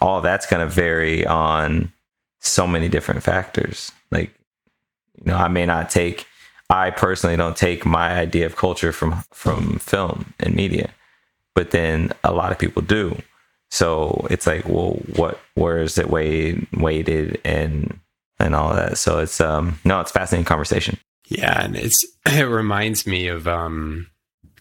all 0.00 0.20
that's 0.20 0.46
going 0.46 0.66
to 0.66 0.72
vary 0.72 1.26
on 1.26 1.92
so 2.40 2.66
many 2.66 2.88
different 2.88 3.22
factors. 3.22 3.92
Like, 4.10 4.32
you 5.18 5.30
know, 5.32 5.36
I 5.36 5.48
may 5.48 5.66
not 5.66 5.90
take, 5.90 6.26
I 6.68 6.90
personally 6.90 7.36
don't 7.36 7.56
take 7.56 7.84
my 7.84 8.12
idea 8.12 8.46
of 8.46 8.56
culture 8.56 8.92
from 8.92 9.22
from 9.32 9.78
film 9.78 10.34
and 10.38 10.54
media, 10.54 10.90
but 11.54 11.70
then 11.70 12.12
a 12.24 12.32
lot 12.32 12.52
of 12.52 12.58
people 12.58 12.82
do. 12.82 13.20
So 13.70 14.26
it's 14.30 14.46
like, 14.46 14.68
well, 14.68 15.00
what, 15.14 15.40
where 15.54 15.78
is 15.78 15.96
it 15.96 16.10
weighed, 16.10 16.66
weighted 16.72 17.40
and 17.44 17.98
and 18.38 18.54
all 18.54 18.74
that? 18.74 18.98
So 18.98 19.18
it's 19.18 19.40
um 19.40 19.78
no, 19.84 20.00
it's 20.00 20.10
fascinating 20.10 20.46
conversation. 20.46 20.98
Yeah, 21.26 21.64
and 21.64 21.76
it's 21.76 22.04
it 22.26 22.48
reminds 22.48 23.06
me 23.06 23.28
of 23.28 23.46
um 23.46 24.08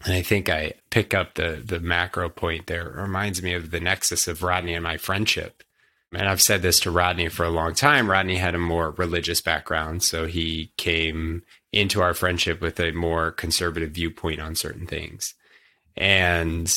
and 0.06 0.14
I 0.14 0.22
think 0.22 0.50
I 0.50 0.74
pick 0.90 1.14
up 1.14 1.36
the 1.36 1.62
the 1.64 1.80
macro 1.80 2.30
point 2.30 2.68
there. 2.68 2.88
It 2.88 3.02
reminds 3.02 3.42
me 3.42 3.54
of 3.54 3.72
the 3.72 3.80
nexus 3.80 4.28
of 4.28 4.44
Rodney 4.44 4.74
and 4.74 4.84
my 4.84 4.98
friendship. 4.98 5.64
And 6.12 6.28
I've 6.28 6.42
said 6.42 6.64
this 6.64 6.80
to 6.82 6.92
Rodney 6.92 7.30
for 7.30 7.46
a 7.46 7.52
long 7.52 7.76
time. 7.76 8.10
Rodney 8.10 8.38
had 8.38 8.56
a 8.56 8.60
more 8.60 8.92
religious 8.92 9.42
background, 9.42 10.02
so 10.02 10.26
he 10.26 10.72
came 10.76 11.44
into 11.72 12.02
our 12.02 12.16
friendship 12.16 12.62
with 12.62 12.80
a 12.80 12.92
more 12.92 13.32
conservative 13.32 13.92
viewpoint 13.92 14.40
on 14.42 14.56
certain 14.56 14.88
things. 14.88 15.36
And 15.96 16.74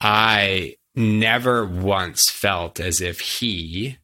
I 0.00 0.76
never 0.96 1.64
once 1.66 2.30
felt 2.30 2.80
as 2.80 3.00
if 3.00 3.20
he 3.20 3.98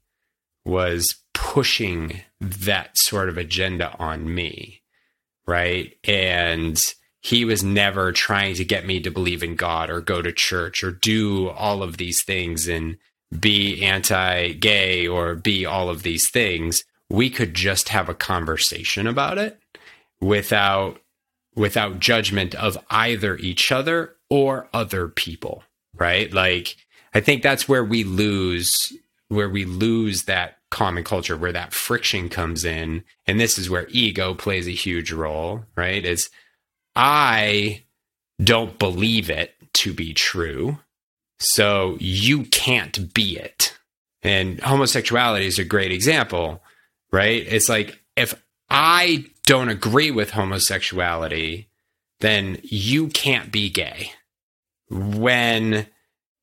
was 0.65 1.17
pushing 1.33 2.21
that 2.41 2.97
sort 2.99 3.29
of 3.29 3.39
agenda 3.39 3.97
on 3.99 4.33
me. 4.33 4.83
Right. 5.47 5.97
And 6.05 6.81
he 7.21 7.45
was 7.45 7.65
never 7.65 8.13
trying 8.13 8.55
to 8.57 8.65
get 8.65 8.87
me 8.87 9.01
to 9.01 9.11
believe 9.11 9.43
in 9.43 9.57
God 9.57 9.91
or 9.91 10.01
go 10.01 10.23
to 10.23 10.33
church 10.33 10.85
or 10.85 10.93
do 10.93 11.49
all 11.51 11.83
of 11.83 11.97
these 11.97 12.23
things 12.23 12.69
and 12.69 12.99
be 13.39 13.83
anti 13.83 14.53
gay 14.53 15.07
or 15.07 15.35
be 15.35 15.65
all 15.65 15.89
of 15.89 16.03
these 16.03 16.31
things. 16.31 16.85
We 17.09 17.31
could 17.31 17.55
just 17.55 17.89
have 17.89 18.09
a 18.09 18.15
conversation 18.15 19.07
about 19.07 19.39
it 19.39 19.59
without 20.21 21.01
without 21.55 22.01
judgment 22.01 22.55
of 22.55 22.79
either 22.89 23.37
each 23.37 23.71
other 23.71 24.17
or 24.31 24.69
other 24.73 25.07
people 25.09 25.65
right? 26.03 26.33
Like 26.33 26.77
i 27.15 27.21
think 27.21 27.43
that's 27.43 27.69
where 27.69 27.85
we 27.85 28.03
lose 28.05 28.93
where 29.29 29.49
we 29.49 29.65
lose 29.65 30.25
that 30.25 30.59
common 30.71 31.05
culture 31.05 31.37
where 31.37 31.53
that 31.53 31.73
friction 31.73 32.29
comes 32.29 32.65
in. 32.65 33.05
And 33.27 33.39
this 33.39 33.57
is 33.59 33.71
where 33.71 33.87
ego 33.91 34.35
plays 34.35 34.67
a 34.67 34.73
huge 34.73 35.13
role 35.13 35.65
right? 35.77 36.05
Is 36.05 36.29
i 36.97 37.83
don't 38.43 38.79
believe 38.79 39.31
it 39.31 39.55
to 39.75 39.95
be 39.95 40.13
true 40.13 40.79
so 41.39 41.97
you 42.01 42.45
can't 42.45 43.15
be 43.15 43.37
it. 43.37 43.77
And 44.23 44.61
homosexuality 44.61 45.47
is 45.47 45.59
a 45.59 45.65
great 45.65 45.93
example 45.93 46.63
right? 47.13 47.45
It's 47.47 47.69
like 47.69 48.01
if 48.17 48.35
i 48.69 49.25
don't 49.47 49.69
agree 49.69 50.11
with 50.11 50.31
homosexuality 50.31 51.69
then 52.21 52.59
you 52.63 53.09
can't 53.09 53.51
be 53.53 53.69
gay 53.69 54.13
when 54.93 55.87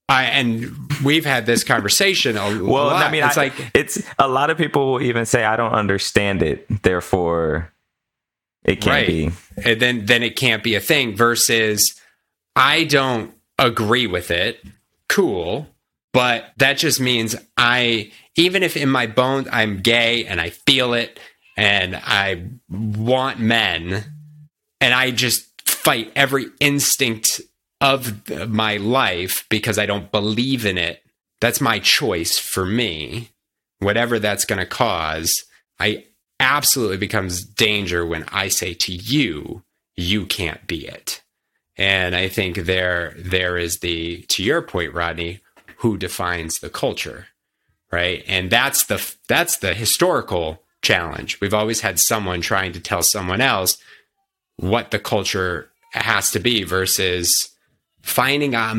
I 0.09 0.23
and 0.25 0.75
we've 1.03 1.25
had 1.25 1.45
this 1.45 1.63
conversation 1.63 2.35
a 2.35 2.41
well, 2.63 2.87
lot. 2.87 3.05
I 3.05 3.11
mean, 3.11 3.23
it's 3.23 3.37
I, 3.37 3.43
like 3.43 3.71
it's 3.73 4.03
a 4.17 4.27
lot 4.27 4.49
of 4.49 4.57
people 4.57 4.93
will 4.93 5.01
even 5.01 5.25
say 5.25 5.45
I 5.45 5.55
don't 5.55 5.73
understand 5.73 6.41
it, 6.41 6.65
therefore 6.83 7.71
it 8.65 8.81
can't 8.81 8.87
right. 8.87 9.07
be. 9.07 9.31
And 9.63 9.79
then 9.79 10.05
then 10.05 10.23
it 10.23 10.35
can't 10.35 10.63
be 10.63 10.75
a 10.75 10.79
thing. 10.79 11.15
Versus 11.15 11.99
I 12.55 12.85
don't 12.85 13.33
agree 13.57 14.07
with 14.07 14.31
it. 14.31 14.63
Cool, 15.07 15.67
but 16.11 16.53
that 16.57 16.77
just 16.77 16.99
means 16.99 17.35
I 17.55 18.11
even 18.35 18.63
if 18.63 18.75
in 18.75 18.89
my 18.89 19.05
bones 19.05 19.47
I'm 19.51 19.77
gay 19.81 20.25
and 20.25 20.41
I 20.41 20.49
feel 20.49 20.93
it 20.93 21.19
and 21.55 21.95
I 21.95 22.45
want 22.69 23.39
men 23.39 24.05
and 24.81 24.93
I 24.93 25.11
just 25.11 25.45
fight 25.69 26.11
every 26.15 26.47
instinct 26.59 27.41
of 27.81 28.49
my 28.49 28.77
life 28.77 29.45
because 29.49 29.77
I 29.77 29.85
don't 29.85 30.11
believe 30.11 30.65
in 30.65 30.77
it. 30.77 31.01
That's 31.39 31.61
my 31.61 31.79
choice 31.79 32.37
for 32.37 32.65
me. 32.65 33.29
Whatever 33.79 34.19
that's 34.19 34.45
going 34.45 34.59
to 34.59 34.65
cause, 34.65 35.45
I 35.79 36.05
absolutely 36.39 36.97
becomes 36.97 37.43
danger 37.43 38.05
when 38.05 38.23
I 38.31 38.49
say 38.49 38.73
to 38.73 38.93
you, 38.93 39.63
you 39.95 40.25
can't 40.25 40.65
be 40.67 40.87
it. 40.87 41.21
And 41.77 42.13
I 42.15 42.27
think 42.27 42.57
there 42.57 43.13
there 43.17 43.57
is 43.57 43.79
the 43.79 44.23
to 44.23 44.43
your 44.43 44.61
point, 44.61 44.93
Rodney, 44.93 45.39
who 45.77 45.97
defines 45.97 46.59
the 46.59 46.69
culture, 46.69 47.27
right? 47.89 48.23
And 48.27 48.51
that's 48.51 48.85
the 48.85 49.15
that's 49.29 49.57
the 49.57 49.73
historical 49.73 50.61
challenge. 50.81 51.39
We've 51.39 51.53
always 51.53 51.81
had 51.81 51.99
someone 51.99 52.41
trying 52.41 52.73
to 52.73 52.81
tell 52.81 53.01
someone 53.01 53.39
else 53.39 53.77
what 54.57 54.91
the 54.91 54.99
culture 54.99 55.69
has 55.93 56.31
to 56.31 56.39
be 56.39 56.63
versus 56.63 57.49
finding 58.01 58.55
a, 58.55 58.73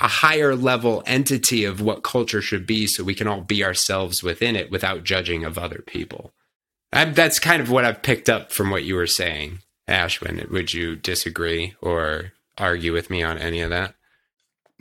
a 0.00 0.08
higher 0.08 0.54
level 0.54 1.02
entity 1.06 1.64
of 1.64 1.80
what 1.80 2.02
culture 2.02 2.40
should 2.40 2.66
be 2.66 2.86
so 2.86 3.04
we 3.04 3.14
can 3.14 3.26
all 3.26 3.42
be 3.42 3.64
ourselves 3.64 4.22
within 4.22 4.56
it 4.56 4.70
without 4.70 5.04
judging 5.04 5.44
of 5.44 5.58
other 5.58 5.82
people. 5.86 6.32
I, 6.92 7.06
that's 7.06 7.38
kind 7.38 7.62
of 7.62 7.70
what 7.70 7.84
I've 7.84 8.02
picked 8.02 8.28
up 8.28 8.52
from 8.52 8.70
what 8.70 8.84
you 8.84 8.94
were 8.94 9.06
saying, 9.06 9.60
Ashwin. 9.88 10.50
Would 10.50 10.74
you 10.74 10.96
disagree 10.96 11.74
or 11.80 12.32
argue 12.58 12.92
with 12.92 13.10
me 13.10 13.22
on 13.22 13.38
any 13.38 13.60
of 13.60 13.70
that? 13.70 13.94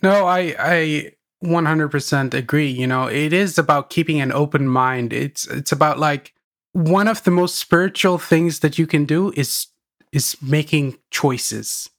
No, 0.04 0.25
I 0.25 0.56
I 0.60 1.12
100% 1.43 2.34
agree. 2.34 2.69
You 2.69 2.88
know, 2.88 3.08
it 3.08 3.34
is 3.34 3.58
about 3.58 3.89
keeping 3.89 4.19
an 4.19 4.32
open 4.32 4.67
mind. 4.67 5.13
It's 5.13 5.47
it's 5.47 5.71
about 5.71 5.99
like 5.99 6.34
one 6.73 7.08
of 7.08 7.23
the 7.23 7.32
most 7.32 7.56
spiritual 7.56 8.17
things 8.17 8.60
that 8.60 8.77
you 8.77 8.88
can 8.88 9.06
do 9.06 9.32
is 9.36 9.67
is 10.12 10.38
making 10.41 10.97
choices. 11.10 11.89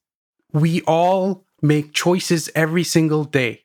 We 0.53 0.83
all 0.83 1.47
make 1.63 1.95
choices 1.95 2.51
every 2.55 2.85
single 2.85 3.25
day. 3.25 3.63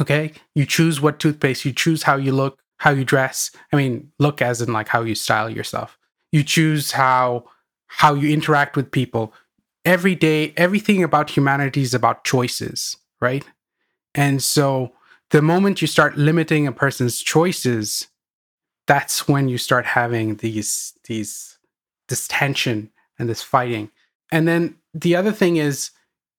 Okay? 0.00 0.32
You 0.54 0.66
choose 0.66 1.00
what 1.00 1.20
toothpaste, 1.20 1.64
you 1.64 1.72
choose 1.72 2.02
how 2.02 2.16
you 2.16 2.32
look, 2.32 2.58
how 2.78 2.90
you 2.90 3.04
dress. 3.04 3.50
I 3.72 3.76
mean, 3.76 4.10
look 4.18 4.42
as 4.42 4.60
in 4.60 4.72
like 4.72 4.88
how 4.88 5.02
you 5.02 5.14
style 5.14 5.50
yourself. 5.50 5.98
You 6.32 6.42
choose 6.42 6.92
how 6.92 7.44
how 7.86 8.14
you 8.14 8.30
interact 8.30 8.76
with 8.76 8.90
people. 8.90 9.32
Every 9.84 10.14
day, 10.14 10.52
everything 10.56 11.02
about 11.02 11.30
humanity 11.30 11.80
is 11.80 11.94
about 11.94 12.24
choices, 12.24 12.96
right? 13.20 13.44
And 14.14 14.42
so 14.42 14.92
the 15.30 15.40
moment 15.40 15.80
you 15.80 15.88
start 15.88 16.18
limiting 16.18 16.66
a 16.66 16.72
person's 16.72 17.20
choices, 17.20 18.08
that's 18.86 19.26
when 19.26 19.48
you 19.48 19.58
start 19.58 19.86
having 19.86 20.36
these 20.36 20.94
these 21.04 21.58
this 22.08 22.26
tension 22.28 22.90
and 23.18 23.28
this 23.28 23.42
fighting. 23.42 23.90
And 24.30 24.46
then 24.46 24.76
the 24.94 25.16
other 25.16 25.32
thing 25.32 25.56
is 25.56 25.90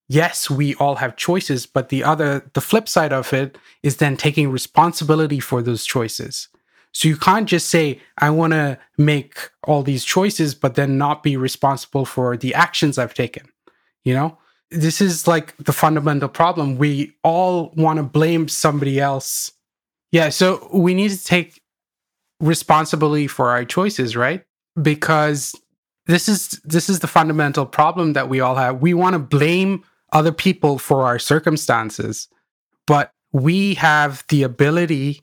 yes, 0.09 0.49
we 0.49 0.75
all 0.75 0.95
have 0.95 1.15
choices, 1.15 1.65
but 1.65 1.89
the 1.89 2.03
other, 2.03 2.49
the 2.53 2.61
flip 2.61 2.89
side 2.89 3.13
of 3.13 3.31
it 3.31 3.57
is 3.83 3.97
then 3.97 4.17
taking 4.17 4.51
responsibility 4.51 5.39
for 5.39 5.61
those 5.61 5.85
choices. 5.85 6.49
So 6.91 7.07
you 7.07 7.15
can't 7.15 7.47
just 7.47 7.69
say, 7.69 8.01
I 8.17 8.31
want 8.31 8.53
to 8.53 8.77
make 8.97 9.37
all 9.63 9.83
these 9.83 10.03
choices, 10.03 10.55
but 10.55 10.73
then 10.75 10.97
not 10.97 11.21
be 11.21 11.37
responsible 11.37 12.03
for 12.03 12.35
the 12.35 12.53
actions 12.55 12.97
I've 12.97 13.13
taken. 13.13 13.47
You 14.03 14.15
know, 14.15 14.37
this 14.71 14.99
is 14.99 15.27
like 15.27 15.55
the 15.57 15.73
fundamental 15.73 16.27
problem. 16.27 16.77
We 16.77 17.13
all 17.23 17.71
want 17.77 17.97
to 17.97 18.03
blame 18.03 18.47
somebody 18.47 18.99
else. 18.99 19.51
Yeah. 20.11 20.29
So 20.29 20.67
we 20.73 20.95
need 20.95 21.11
to 21.11 21.23
take 21.23 21.61
responsibility 22.39 23.27
for 23.27 23.49
our 23.51 23.65
choices, 23.65 24.15
right? 24.15 24.43
Because 24.81 25.53
this 26.07 26.27
is 26.27 26.59
this 26.63 26.89
is 26.89 26.99
the 26.99 27.07
fundamental 27.07 27.67
problem 27.67 28.13
that 28.13 28.29
we 28.29 28.39
all 28.39 28.55
have. 28.55 28.81
We 28.81 28.95
want 28.95 29.13
to 29.13 29.19
blame 29.19 29.83
other 30.11 30.31
people 30.31 30.77
for 30.77 31.05
our 31.05 31.19
circumstances, 31.19 32.27
but 32.87 33.11
we 33.31 33.75
have 33.75 34.23
the 34.29 34.43
ability, 34.43 35.21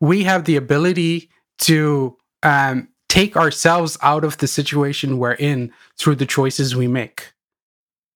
we 0.00 0.24
have 0.24 0.44
the 0.44 0.56
ability 0.56 1.30
to 1.58 2.16
um, 2.42 2.88
take 3.08 3.36
ourselves 3.36 3.96
out 4.02 4.24
of 4.24 4.38
the 4.38 4.46
situation 4.46 5.18
we're 5.18 5.32
in 5.32 5.72
through 5.96 6.16
the 6.16 6.26
choices 6.26 6.74
we 6.74 6.88
make. 6.88 7.32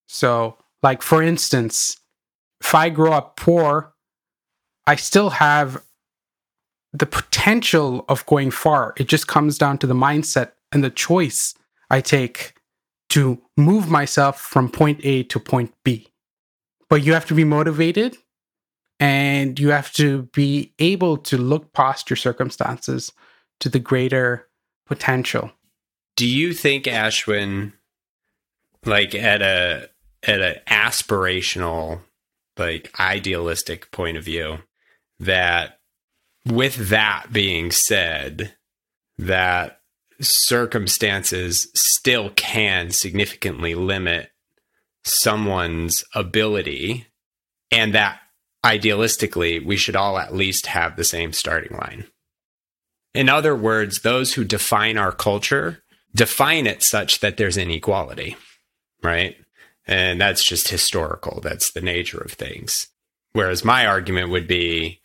So, 0.06 0.58
like 0.82 1.02
for 1.02 1.22
instance, 1.22 1.98
if 2.60 2.74
I 2.74 2.88
grow 2.88 3.12
up 3.12 3.36
poor, 3.36 3.94
I 4.86 4.96
still 4.96 5.30
have 5.30 5.82
the 6.92 7.06
potential 7.06 8.04
of 8.08 8.24
going 8.26 8.50
far. 8.50 8.94
It 8.96 9.06
just 9.08 9.28
comes 9.28 9.58
down 9.58 9.78
to 9.78 9.86
the 9.86 9.94
mindset 9.94 10.52
and 10.72 10.82
the 10.82 10.90
choice 10.90 11.54
I 11.90 12.00
take 12.00 12.54
to 13.10 13.40
move 13.56 13.90
myself 13.90 14.40
from 14.40 14.70
point 14.70 15.00
A 15.04 15.22
to 15.24 15.40
point 15.40 15.74
B. 15.84 16.08
But 16.88 17.02
you 17.02 17.12
have 17.12 17.26
to 17.26 17.34
be 17.34 17.44
motivated 17.44 18.16
and 19.00 19.58
you 19.58 19.70
have 19.70 19.92
to 19.94 20.22
be 20.34 20.72
able 20.78 21.16
to 21.18 21.36
look 21.36 21.72
past 21.72 22.10
your 22.10 22.16
circumstances 22.16 23.12
to 23.60 23.68
the 23.68 23.78
greater 23.78 24.48
potential. 24.86 25.52
Do 26.16 26.26
you 26.26 26.52
think 26.52 26.84
Ashwin 26.84 27.72
like 28.84 29.14
at 29.14 29.42
a 29.42 29.90
at 30.22 30.40
an 30.40 30.56
aspirational 30.66 32.00
like 32.56 32.92
idealistic 32.98 33.90
point 33.92 34.16
of 34.16 34.24
view 34.24 34.58
that 35.20 35.78
with 36.44 36.88
that 36.88 37.32
being 37.32 37.70
said 37.70 38.54
that 39.18 39.80
circumstances 40.20 41.68
still 41.74 42.30
can 42.30 42.90
significantly 42.90 43.74
limit 43.74 44.30
someone's 45.04 46.04
ability 46.14 47.06
and 47.70 47.94
that 47.94 48.20
idealistically 48.64 49.64
we 49.64 49.76
should 49.76 49.96
all 49.96 50.18
at 50.18 50.34
least 50.34 50.66
have 50.66 50.96
the 50.96 51.04
same 51.04 51.32
starting 51.32 51.76
line. 51.76 52.04
In 53.14 53.28
other 53.28 53.54
words, 53.54 54.00
those 54.00 54.34
who 54.34 54.44
define 54.44 54.98
our 54.98 55.12
culture 55.12 55.82
define 56.14 56.66
it 56.66 56.82
such 56.82 57.20
that 57.20 57.36
there's 57.36 57.56
inequality, 57.56 58.36
right? 59.02 59.36
And 59.86 60.20
that's 60.20 60.46
just 60.46 60.68
historical. 60.68 61.40
That's 61.40 61.72
the 61.72 61.80
nature 61.80 62.18
of 62.18 62.32
things. 62.32 62.88
Whereas 63.32 63.64
my 63.64 63.86
argument 63.86 64.30
would 64.30 64.46
be 64.46 65.00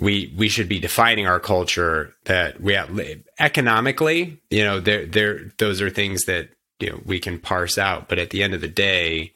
we 0.00 0.32
we 0.36 0.48
should 0.48 0.68
be 0.68 0.80
defining 0.80 1.26
our 1.26 1.38
culture 1.38 2.14
that 2.24 2.60
we 2.60 2.72
have 2.72 3.00
economically, 3.38 4.40
you 4.50 4.64
know, 4.64 4.80
there 4.80 5.06
there 5.06 5.52
those 5.58 5.80
are 5.80 5.90
things 5.90 6.24
that 6.24 6.48
you 6.80 6.90
know 6.90 7.00
we 7.04 7.20
can 7.20 7.38
parse 7.38 7.76
out, 7.76 8.08
but 8.08 8.18
at 8.18 8.30
the 8.30 8.42
end 8.42 8.54
of 8.54 8.62
the 8.62 8.68
day, 8.68 9.32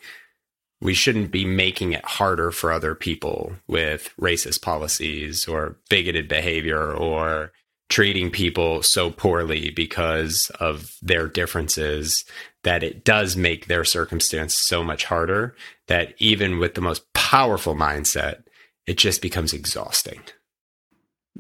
we 0.81 0.95
shouldn't 0.95 1.31
be 1.31 1.45
making 1.45 1.93
it 1.93 2.05
harder 2.05 2.51
for 2.51 2.73
other 2.73 2.95
people 2.95 3.53
with 3.69 4.11
racist 4.21 4.63
policies 4.63 5.47
or 5.47 5.77
bigoted 5.91 6.29
behavior 6.29 6.93
or 6.93 7.53
treating 7.91 8.31
people 8.31 8.83
so 8.83 9.11
poorly 9.11 9.71
because 9.71 10.51
of 10.59 10.91
their 11.03 11.29
differences 11.29 12.25
that 12.63 12.83
it 12.83 13.05
does 13.05 13.37
make 13.37 13.67
their 13.67 13.85
circumstance 13.85 14.57
so 14.59 14.83
much 14.83 15.05
harder 15.05 15.55
that 15.89 16.15
even 16.19 16.59
with 16.59 16.75
the 16.75 16.81
most 16.81 17.13
powerful 17.13 17.75
mindset, 17.75 18.43
it 18.87 18.97
just 18.97 19.21
becomes 19.21 19.53
exhausting. 19.53 20.21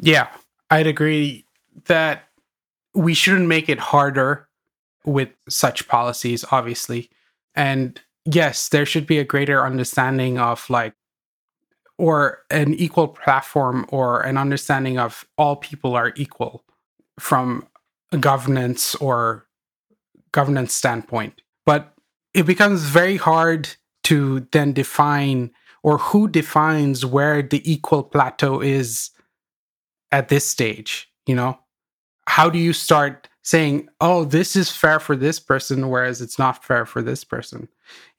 Yeah, 0.00 0.28
I'd 0.70 0.86
agree 0.86 1.46
that 1.86 2.24
we 2.94 3.14
shouldn't 3.14 3.48
make 3.48 3.68
it 3.68 3.78
harder 3.78 4.48
with 5.04 5.28
such 5.48 5.88
policies, 5.88 6.44
obviously. 6.50 7.10
And 7.54 8.00
yes, 8.24 8.68
there 8.68 8.86
should 8.86 9.06
be 9.06 9.18
a 9.18 9.24
greater 9.24 9.64
understanding 9.64 10.38
of 10.38 10.68
like, 10.70 10.94
or 11.96 12.40
an 12.50 12.74
equal 12.74 13.08
platform 13.08 13.86
or 13.88 14.20
an 14.22 14.36
understanding 14.36 14.98
of 14.98 15.24
all 15.38 15.56
people 15.56 15.94
are 15.94 16.12
equal 16.16 16.64
from 17.20 17.66
a 18.10 18.18
governance 18.18 18.96
or 18.96 19.46
governance 20.32 20.74
standpoint. 20.74 21.40
But 21.66 21.94
it 22.34 22.46
becomes 22.46 22.82
very 22.82 23.16
hard 23.16 23.68
to 24.04 24.40
then 24.50 24.72
define 24.72 25.52
or 25.84 25.98
who 25.98 26.26
defines 26.26 27.06
where 27.06 27.42
the 27.42 27.62
equal 27.70 28.02
plateau 28.02 28.60
is 28.60 29.10
at 30.14 30.28
this 30.28 30.46
stage, 30.46 31.10
you 31.26 31.34
know? 31.34 31.58
How 32.28 32.48
do 32.48 32.58
you 32.58 32.72
start 32.72 33.28
saying, 33.42 33.88
"Oh, 34.00 34.24
this 34.24 34.54
is 34.54 34.70
fair 34.70 35.00
for 35.00 35.16
this 35.16 35.40
person 35.40 35.90
whereas 35.90 36.22
it's 36.22 36.38
not 36.38 36.64
fair 36.64 36.86
for 36.86 37.02
this 37.02 37.24
person?" 37.24 37.68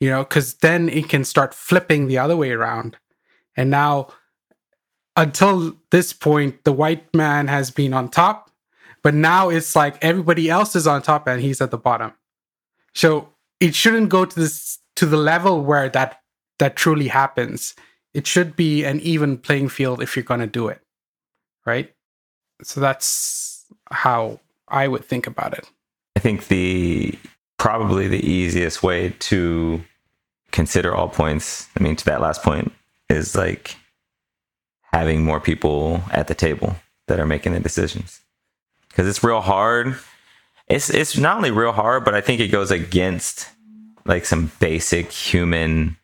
You 0.01 0.09
know, 0.09 0.25
cuz 0.25 0.55
then 0.55 0.89
it 0.89 1.07
can 1.07 1.23
start 1.23 1.53
flipping 1.53 2.07
the 2.07 2.17
other 2.17 2.35
way 2.35 2.51
around. 2.51 2.97
And 3.55 3.69
now 3.69 4.09
until 5.15 5.77
this 5.91 6.11
point 6.11 6.65
the 6.65 6.73
white 6.73 7.07
man 7.15 7.47
has 7.47 7.71
been 7.71 7.93
on 7.93 8.09
top, 8.09 8.51
but 9.01 9.13
now 9.13 9.49
it's 9.49 9.73
like 9.75 9.97
everybody 10.03 10.49
else 10.49 10.75
is 10.75 10.85
on 10.85 11.01
top 11.01 11.27
and 11.27 11.41
he's 11.41 11.61
at 11.61 11.71
the 11.71 11.77
bottom. 11.77 12.11
So 12.93 13.29
it 13.61 13.73
shouldn't 13.73 14.09
go 14.09 14.25
to 14.25 14.35
this 14.35 14.79
to 14.97 15.05
the 15.05 15.17
level 15.31 15.63
where 15.63 15.87
that 15.89 16.21
that 16.59 16.75
truly 16.75 17.07
happens. 17.07 17.73
It 18.13 18.27
should 18.27 18.55
be 18.55 18.83
an 18.83 18.99
even 18.99 19.37
playing 19.37 19.69
field 19.69 20.01
if 20.01 20.15
you're 20.15 20.31
going 20.33 20.41
to 20.41 20.59
do 20.59 20.67
it 20.67 20.84
right? 21.65 21.93
So 22.63 22.79
that's 22.79 23.65
how 23.89 24.39
I 24.67 24.87
would 24.87 25.05
think 25.05 25.27
about 25.27 25.57
it. 25.57 25.69
I 26.15 26.19
think 26.19 26.47
the 26.47 27.17
probably 27.57 28.07
the 28.07 28.25
easiest 28.25 28.83
way 28.83 29.09
to 29.19 29.83
consider 30.51 30.95
all 30.95 31.09
points, 31.09 31.67
I 31.77 31.83
mean, 31.83 31.95
to 31.97 32.05
that 32.05 32.21
last 32.21 32.43
point, 32.43 32.71
is 33.09 33.35
like 33.35 33.75
having 34.93 35.23
more 35.23 35.39
people 35.39 36.01
at 36.11 36.27
the 36.27 36.35
table 36.35 36.75
that 37.07 37.19
are 37.19 37.25
making 37.25 37.53
the 37.53 37.59
decisions. 37.59 38.21
Because 38.89 39.07
it's 39.07 39.23
real 39.23 39.41
hard. 39.41 39.97
It's 40.67 40.89
it's 40.89 41.17
not 41.17 41.37
only 41.37 41.51
real 41.51 41.73
hard, 41.73 42.05
but 42.05 42.15
I 42.15 42.21
think 42.21 42.39
it 42.39 42.47
goes 42.47 42.71
against 42.71 43.49
like 44.05 44.25
some 44.25 44.51
basic 44.59 45.11
human 45.11 45.97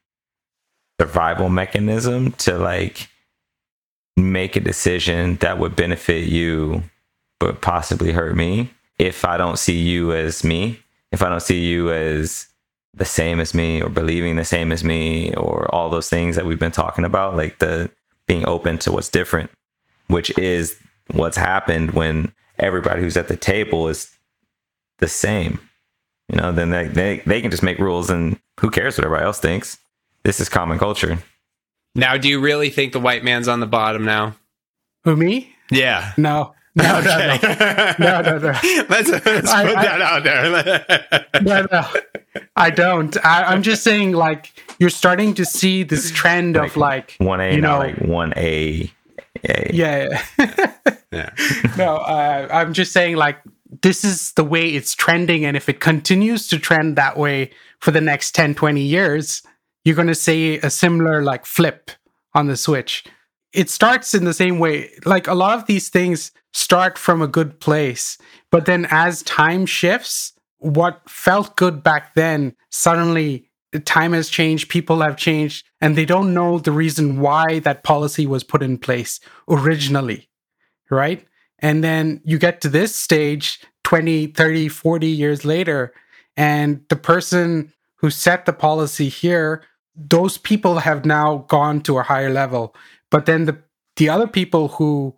survival 0.99 1.49
mechanism 1.49 2.31
to 2.33 2.57
like 2.57 3.07
make 4.17 4.55
a 4.55 4.59
decision 4.59 5.37
that 5.37 5.57
would 5.57 5.75
benefit 5.75 6.27
you 6.27 6.83
but 7.39 7.61
possibly 7.61 8.11
hurt 8.11 8.35
me 8.35 8.69
if 8.99 9.25
I 9.25 9.35
don't 9.37 9.57
see 9.57 9.79
you 9.79 10.13
as 10.13 10.43
me, 10.43 10.79
if 11.11 11.23
I 11.23 11.29
don't 11.29 11.41
see 11.41 11.65
you 11.65 11.91
as 11.91 12.47
the 12.93 13.05
same 13.05 13.39
as 13.39 13.55
me 13.55 13.81
or 13.81 13.89
believing 13.89 14.35
the 14.35 14.45
same 14.45 14.71
as 14.71 14.83
me 14.83 15.33
or 15.33 15.73
all 15.73 15.89
those 15.89 16.09
things 16.09 16.35
that 16.35 16.45
we've 16.45 16.59
been 16.59 16.71
talking 16.71 17.03
about, 17.03 17.35
like 17.35 17.57
the 17.59 17.89
being 18.27 18.45
open 18.45 18.77
to 18.79 18.91
what's 18.91 19.09
different, 19.09 19.49
which 20.07 20.37
is 20.37 20.77
what's 21.11 21.37
happened 21.37 21.91
when 21.91 22.31
everybody 22.59 23.01
who's 23.01 23.17
at 23.17 23.27
the 23.27 23.37
table 23.37 23.87
is 23.87 24.15
the 24.99 25.07
same. 25.07 25.59
You 26.29 26.39
know, 26.39 26.51
then 26.51 26.69
they, 26.69 26.87
they, 26.87 27.23
they 27.25 27.41
can 27.41 27.49
just 27.49 27.63
make 27.63 27.79
rules 27.79 28.09
and 28.09 28.39
who 28.59 28.69
cares 28.69 28.97
what 28.97 29.05
everybody 29.05 29.25
else 29.25 29.39
thinks. 29.39 29.79
This 30.23 30.39
is 30.39 30.47
common 30.47 30.77
culture. 30.77 31.17
Now, 31.95 32.17
do 32.17 32.29
you 32.29 32.39
really 32.39 32.69
think 32.69 32.93
the 32.93 32.99
white 32.99 33.23
man's 33.23 33.47
on 33.47 33.59
the 33.59 33.67
bottom 33.67 34.05
now? 34.05 34.35
Who 35.03 35.15
me? 35.15 35.55
Yeah. 35.71 36.13
No. 36.17 36.53
No, 36.73 36.99
okay. 36.99 37.37
no, 37.99 38.21
no, 38.21 38.21
no, 38.21 38.37
no. 38.37 38.47
Let's, 38.89 39.09
let's 39.09 39.51
I, 39.51 39.65
put 39.65 39.77
I, 39.77 39.83
that 39.83 40.01
out 40.01 40.23
there. 40.23 41.25
no, 41.41 41.67
no, 41.69 42.41
I 42.55 42.69
don't. 42.69 43.25
I, 43.25 43.53
am 43.53 43.61
just 43.61 43.83
saying, 43.83 44.13
like, 44.13 44.53
you're 44.79 44.89
starting 44.89 45.33
to 45.33 45.43
see 45.43 45.83
this 45.83 46.11
trend 46.11 46.55
like 46.55 46.71
of 46.71 46.77
like 46.77 47.15
one 47.17 47.41
A, 47.41 47.53
you 47.53 47.59
know, 47.59 47.77
like 47.77 47.97
one 47.97 48.33
A. 48.37 48.89
Yeah. 49.43 50.21
yeah. 51.11 51.29
no, 51.77 51.97
uh, 51.97 52.47
I'm 52.49 52.71
just 52.71 52.93
saying, 52.93 53.17
like, 53.17 53.39
this 53.81 54.05
is 54.05 54.31
the 54.33 54.43
way 54.45 54.69
it's 54.69 54.93
trending, 54.93 55.43
and 55.43 55.57
if 55.57 55.67
it 55.67 55.81
continues 55.81 56.47
to 56.49 56.59
trend 56.59 56.95
that 56.95 57.17
way 57.17 57.51
for 57.79 57.91
the 57.91 58.01
next 58.01 58.33
10, 58.33 58.55
20 58.55 58.81
years, 58.81 59.43
you're 59.83 59.95
going 59.95 60.07
to 60.07 60.15
see 60.15 60.57
a 60.57 60.69
similar 60.69 61.21
like 61.21 61.45
flip 61.45 61.91
on 62.33 62.47
the 62.47 62.57
switch. 62.57 63.03
It 63.53 63.69
starts 63.69 64.13
in 64.13 64.23
the 64.23 64.33
same 64.33 64.59
way. 64.59 64.91
Like 65.05 65.27
a 65.27 65.33
lot 65.33 65.57
of 65.57 65.65
these 65.65 65.89
things 65.89 66.31
start 66.53 66.97
from 66.97 67.21
a 67.21 67.27
good 67.27 67.59
place, 67.59 68.17
but 68.49 68.65
then 68.65 68.87
as 68.89 69.23
time 69.23 69.65
shifts, 69.65 70.33
what 70.57 71.01
felt 71.09 71.55
good 71.55 71.81
back 71.81 72.13
then 72.13 72.55
suddenly 72.69 73.49
time 73.79 74.13
has 74.13 74.29
changed, 74.29 74.69
people 74.69 75.01
have 75.01 75.15
changed, 75.15 75.65
and 75.79 75.95
they 75.95 76.05
don't 76.05 76.33
know 76.33 76.59
the 76.59 76.71
reason 76.71 77.19
why 77.19 77.59
that 77.59 77.83
policy 77.83 78.27
was 78.27 78.43
put 78.43 78.61
in 78.61 78.77
place 78.77 79.19
originally, 79.49 80.29
right? 80.89 81.25
And 81.59 81.83
then 81.83 82.21
you 82.25 82.37
get 82.37 82.61
to 82.61 82.69
this 82.69 82.93
stage 82.93 83.61
20, 83.83 84.27
30, 84.27 84.67
40 84.67 85.07
years 85.07 85.45
later, 85.45 85.93
and 86.35 86.83
the 86.89 86.95
person 86.95 87.71
who 87.95 88.09
set 88.09 88.45
the 88.45 88.53
policy 88.53 89.09
here 89.09 89.63
those 89.95 90.37
people 90.37 90.79
have 90.79 91.05
now 91.05 91.45
gone 91.49 91.81
to 91.81 91.97
a 91.97 92.03
higher 92.03 92.29
level 92.29 92.75
but 93.09 93.25
then 93.25 93.45
the 93.45 93.57
the 93.97 94.09
other 94.09 94.27
people 94.27 94.69
who 94.69 95.15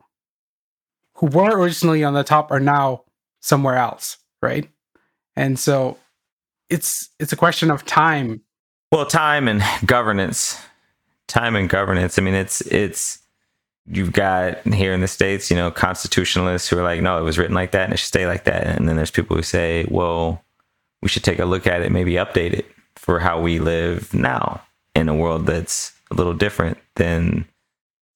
who 1.16 1.28
were 1.28 1.58
originally 1.58 2.04
on 2.04 2.14
the 2.14 2.24
top 2.24 2.52
are 2.52 2.60
now 2.60 3.04
somewhere 3.40 3.78
else 3.78 4.18
right? 4.44 4.70
And 5.36 5.58
so 5.58 5.98
it's 6.70 7.10
it's 7.20 7.34
a 7.34 7.38
question 7.38 7.72
of 7.72 7.86
time. 7.86 8.42
Well 8.92 9.08
time 9.08 9.48
and 9.48 9.64
governance 9.86 10.62
time 11.28 11.56
and 11.56 11.68
governance. 11.70 12.20
I 12.20 12.22
mean 12.22 12.36
it's 12.36 12.62
it's 12.62 13.20
you've 13.88 14.12
got 14.12 14.62
here 14.68 14.94
in 14.94 15.02
the 15.02 15.08
states 15.08 15.50
you 15.50 15.58
know 15.58 15.72
constitutionalists 15.72 16.70
who 16.70 16.78
are 16.78 16.84
like 16.84 17.02
no 17.02 17.18
it 17.18 17.24
was 17.24 17.38
written 17.40 17.56
like 17.56 17.72
that 17.72 17.86
and 17.86 17.94
it 17.94 17.98
should 17.98 18.08
stay 18.08 18.28
like 18.28 18.44
that. 18.44 18.68
And 18.68 18.88
then 18.88 18.98
there's 18.98 19.12
people 19.12 19.36
who 19.36 19.42
say 19.42 19.88
well 19.90 20.44
we 21.02 21.10
should 21.10 21.24
take 21.24 21.40
a 21.40 21.46
look 21.46 21.66
at 21.66 21.82
it 21.82 21.92
maybe 21.92 22.14
update 22.14 22.54
it 22.54 22.68
for 22.96 23.20
how 23.20 23.42
we 23.42 23.60
live 23.60 24.14
now 24.14 24.62
in 24.96 25.10
a 25.10 25.16
world 25.16 25.46
that's 25.46 25.94
a 26.12 26.16
little 26.16 26.34
different 26.34 26.78
than 26.96 27.46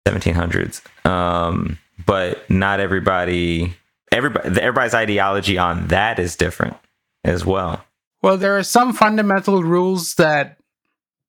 1700s. 0.08 0.82
Um, 1.06 1.78
but 2.06 2.50
not 2.50 2.80
everybody, 2.80 3.74
everybody, 4.12 4.50
everybody's 4.62 4.94
ideology 4.94 5.58
on 5.58 5.88
that 5.88 6.20
is 6.20 6.36
different 6.36 6.78
as 7.24 7.46
well. 7.46 7.84
Well, 8.22 8.38
there 8.38 8.58
are 8.58 8.64
some 8.64 8.94
fundamental 8.94 9.64
rules 9.64 10.16
that 10.16 10.58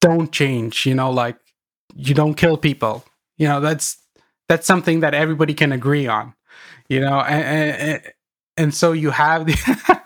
don't 0.01 0.33
change. 0.33 0.87
You 0.87 0.95
know, 0.95 1.11
like 1.11 1.37
you 1.95 2.15
don't 2.15 2.35
kill 2.35 2.57
people. 2.57 3.05
You 3.37 3.49
know, 3.49 3.61
that's 3.61 3.99
that's 4.49 4.67
something 4.67 5.01
that 5.01 5.15
everybody 5.15 5.55
can 5.55 5.73
agree 5.73 6.07
on. 6.07 6.35
You 6.89 7.01
know, 7.01 7.21
and 7.21 7.77
and, 7.77 8.03
and 8.57 8.75
so 8.75 8.93
you 8.93 9.11
have 9.11 9.47
the 9.47 9.55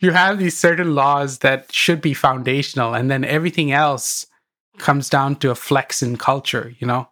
you 0.00 0.10
have 0.10 0.38
these 0.38 0.56
certain 0.56 0.94
laws 0.94 1.38
that 1.38 1.72
should 1.72 2.00
be 2.00 2.14
foundational 2.14 2.94
and 2.94 3.10
then 3.10 3.24
everything 3.24 3.72
else 3.72 4.26
comes 4.78 5.08
down 5.08 5.36
to 5.36 5.50
a 5.50 5.54
flex 5.54 6.02
in 6.02 6.16
culture 6.16 6.74
you 6.78 6.86
know? 6.86 7.08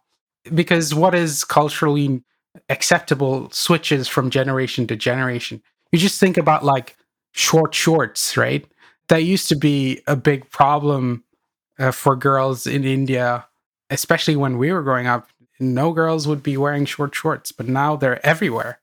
Because 0.53 0.93
what 0.93 1.15
is 1.15 1.43
culturally 1.43 2.23
acceptable 2.69 3.49
switches 3.51 4.07
from 4.07 4.29
generation 4.29 4.87
to 4.87 4.95
generation. 4.95 5.61
You 5.91 5.99
just 5.99 6.19
think 6.19 6.37
about 6.37 6.63
like 6.63 6.95
short 7.31 7.73
shorts 7.73 8.37
right? 8.37 8.65
That 9.09 9.23
used 9.23 9.49
to 9.49 9.55
be 9.55 10.01
a 10.07 10.15
big 10.15 10.49
problem 10.49 11.23
uh, 11.77 11.91
for 11.91 12.15
girls 12.15 12.65
in 12.65 12.83
india 12.83 13.45
especially 13.91 14.35
when 14.35 14.57
we 14.57 14.71
were 14.71 14.81
growing 14.81 15.05
up. 15.05 15.27
No 15.59 15.93
girls 15.93 16.27
would 16.27 16.41
be 16.41 16.57
wearing 16.57 16.85
short 16.85 17.13
shorts 17.15 17.51
but 17.51 17.67
now 17.67 17.95
they're 17.95 18.25
everywhere 18.25 18.79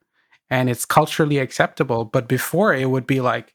and 0.50 0.68
it's 0.68 0.84
culturally 0.84 1.38
acceptable. 1.38 2.04
But 2.04 2.28
before 2.28 2.74
it 2.74 2.90
would 2.90 3.06
be 3.06 3.20
like 3.20 3.54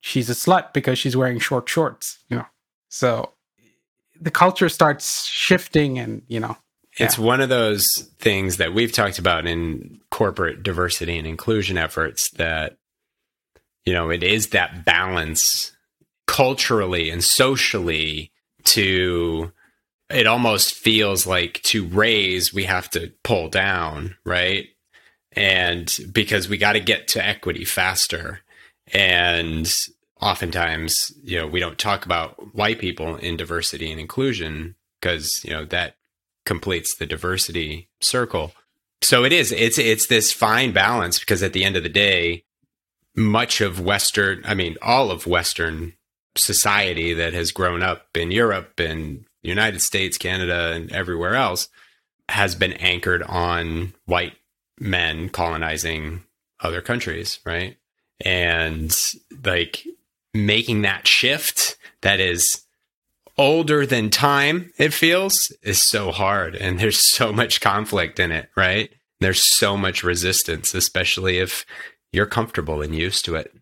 she's 0.00 0.30
a 0.30 0.34
slut 0.34 0.72
because 0.72 0.98
she's 0.98 1.16
wearing 1.16 1.38
short 1.38 1.68
shorts, 1.68 2.18
you 2.28 2.36
know. 2.36 2.46
So 2.88 3.32
the 4.20 4.30
culture 4.30 4.68
starts 4.68 5.26
shifting 5.26 5.98
and 5.98 6.22
you 6.28 6.40
know 6.40 6.56
it's 6.98 7.18
one 7.18 7.42
of 7.42 7.50
those 7.50 7.84
things 8.18 8.56
that 8.56 8.72
we've 8.72 8.92
talked 8.92 9.18
about 9.18 9.46
in 9.46 10.00
corporate 10.10 10.62
diversity 10.62 11.18
and 11.18 11.26
inclusion 11.26 11.76
efforts 11.76 12.30
that 12.32 12.78
you 13.84 13.92
know 13.92 14.10
it 14.10 14.22
is 14.22 14.48
that 14.48 14.84
balance 14.84 15.72
culturally 16.26 17.10
and 17.10 17.22
socially 17.22 18.32
to 18.64 19.52
it 20.08 20.26
almost 20.26 20.74
feels 20.74 21.26
like 21.26 21.60
to 21.62 21.86
raise 21.86 22.54
we 22.54 22.64
have 22.64 22.88
to 22.90 23.12
pull 23.22 23.48
down 23.48 24.16
right? 24.24 24.68
And 25.32 25.94
because 26.12 26.48
we 26.48 26.56
got 26.56 26.72
to 26.72 26.80
get 26.80 27.08
to 27.08 27.24
equity 27.24 27.66
faster 27.66 28.40
and 28.92 29.72
oftentimes 30.20 31.12
you 31.22 31.38
know 31.38 31.46
we 31.46 31.60
don't 31.60 31.78
talk 31.78 32.04
about 32.04 32.54
white 32.54 32.78
people 32.78 33.16
in 33.16 33.36
diversity 33.36 33.90
and 33.90 34.00
inclusion 34.00 34.74
because 35.00 35.42
you 35.44 35.50
know 35.50 35.64
that 35.64 35.96
completes 36.44 36.96
the 36.96 37.06
diversity 37.06 37.88
circle 38.00 38.52
so 39.02 39.24
it 39.24 39.32
is 39.32 39.52
it's 39.52 39.78
it's 39.78 40.06
this 40.06 40.32
fine 40.32 40.72
balance 40.72 41.18
because 41.18 41.42
at 41.42 41.52
the 41.52 41.64
end 41.64 41.76
of 41.76 41.82
the 41.82 41.88
day 41.88 42.44
much 43.14 43.60
of 43.60 43.80
western 43.80 44.42
i 44.46 44.54
mean 44.54 44.76
all 44.80 45.10
of 45.10 45.26
western 45.26 45.92
society 46.38 47.14
that 47.14 47.32
has 47.32 47.52
grown 47.52 47.82
up 47.82 48.06
in 48.14 48.30
Europe 48.30 48.78
and 48.78 49.24
United 49.42 49.80
States, 49.80 50.18
Canada, 50.18 50.72
and 50.72 50.92
everywhere 50.92 51.34
else 51.34 51.68
has 52.28 52.54
been 52.54 52.72
anchored 52.74 53.22
on 53.22 53.94
white 54.06 54.34
men 54.78 55.28
colonizing 55.28 56.24
other 56.60 56.80
countries, 56.80 57.38
right? 57.44 57.76
And 58.20 58.96
like 59.44 59.86
making 60.32 60.82
that 60.82 61.06
shift 61.06 61.76
that 62.00 62.20
is 62.20 62.62
older 63.38 63.84
than 63.84 64.10
time, 64.10 64.72
it 64.78 64.94
feels, 64.94 65.52
is 65.62 65.86
so 65.86 66.10
hard. 66.10 66.56
And 66.56 66.78
there's 66.78 67.14
so 67.14 67.32
much 67.32 67.60
conflict 67.60 68.18
in 68.18 68.32
it, 68.32 68.48
right? 68.56 68.90
There's 69.20 69.56
so 69.56 69.76
much 69.76 70.02
resistance, 70.02 70.74
especially 70.74 71.38
if 71.38 71.66
you're 72.12 72.26
comfortable 72.26 72.82
and 72.82 72.94
used 72.94 73.24
to 73.26 73.34
it 73.34 73.54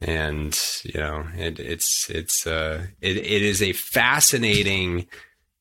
and 0.00 0.58
you 0.82 0.98
know 0.98 1.26
it, 1.36 1.60
it's 1.60 2.08
it's 2.08 2.46
uh 2.46 2.86
it, 3.00 3.16
it 3.18 3.42
is 3.42 3.62
a 3.62 3.72
fascinating 3.72 5.06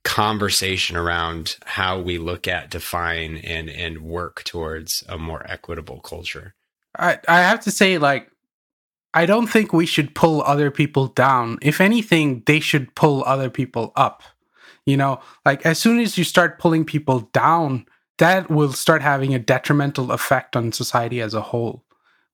conversation 0.04 0.96
around 0.96 1.58
how 1.66 2.00
we 2.00 2.18
look 2.18 2.48
at 2.48 2.70
define 2.70 3.38
and 3.38 3.70
and 3.70 4.02
work 4.02 4.44
towards 4.44 5.04
a 5.10 5.18
more 5.18 5.46
equitable 5.50 6.00
culture 6.00 6.56
i 7.00 7.18
i 7.28 7.40
have 7.40 7.60
to 7.60 7.72
say 7.72 7.98
like 7.98 8.32
i 9.14 9.26
don't 9.26 9.48
think 9.48 9.74
we 9.74 9.86
should 9.86 10.14
pull 10.16 10.42
other 10.44 10.70
people 10.72 11.08
down 11.08 11.58
if 11.62 11.82
anything 11.82 12.44
they 12.46 12.60
should 12.60 12.94
pull 12.96 13.24
other 13.26 13.50
people 13.50 13.92
up 13.96 14.24
you 14.86 14.98
know 14.98 15.20
like 15.46 15.66
as 15.66 15.80
soon 15.80 16.00
as 16.00 16.18
you 16.18 16.24
start 16.24 16.60
pulling 16.60 16.86
people 16.86 17.22
down 17.34 17.86
that 18.18 18.50
will 18.50 18.74
start 18.74 19.02
having 19.02 19.34
a 19.34 19.40
detrimental 19.40 20.12
effect 20.12 20.56
on 20.56 20.72
society 20.72 21.22
as 21.22 21.34
a 21.34 21.42
whole 21.42 21.84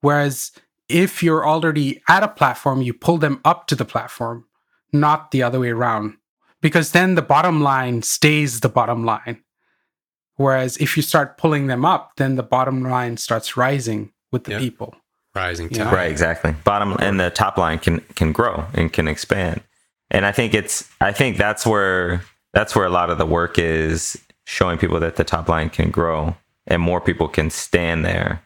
whereas 0.01 0.51
if 0.87 1.23
you're 1.23 1.45
already 1.45 2.01
at 2.07 2.23
a 2.23 2.27
platform, 2.27 2.81
you 2.81 2.93
pull 2.93 3.17
them 3.17 3.41
up 3.43 3.67
to 3.67 3.75
the 3.75 3.85
platform, 3.85 4.45
not 4.91 5.31
the 5.31 5.43
other 5.43 5.59
way 5.59 5.69
around. 5.69 6.17
Because 6.61 6.91
then 6.91 7.15
the 7.15 7.21
bottom 7.21 7.61
line 7.61 8.01
stays 8.01 8.59
the 8.59 8.69
bottom 8.69 9.05
line. 9.05 9.41
Whereas 10.35 10.77
if 10.77 10.97
you 10.97 11.03
start 11.03 11.37
pulling 11.37 11.67
them 11.67 11.85
up, 11.85 12.13
then 12.17 12.35
the 12.35 12.43
bottom 12.43 12.83
line 12.83 13.17
starts 13.17 13.55
rising 13.55 14.11
with 14.31 14.45
the 14.45 14.51
yep. 14.51 14.61
people. 14.61 14.95
Rising 15.33 15.69
yeah. 15.71 15.93
Right, 15.93 16.09
exactly. 16.09 16.53
Bottom 16.63 16.95
and 16.99 17.19
the 17.19 17.29
top 17.29 17.57
line 17.57 17.79
can 17.79 17.99
can 18.15 18.31
grow 18.31 18.65
and 18.73 18.91
can 18.91 19.07
expand. 19.07 19.61
And 20.09 20.25
I 20.25 20.31
think 20.31 20.53
it's 20.53 20.89
I 21.01 21.11
think 21.11 21.37
that's 21.37 21.65
where 21.65 22.21
that's 22.53 22.73
where 22.73 22.85
a 22.85 22.89
lot 22.89 23.09
of 23.09 23.17
the 23.17 23.25
work 23.25 23.59
is 23.59 24.17
showing 24.45 24.77
people 24.77 24.99
that 25.01 25.17
the 25.17 25.25
top 25.25 25.49
line 25.49 25.69
can 25.69 25.91
grow 25.91 26.35
and 26.67 26.81
more 26.81 27.01
people 27.01 27.27
can 27.27 27.49
stand 27.49 28.05
there 28.05 28.41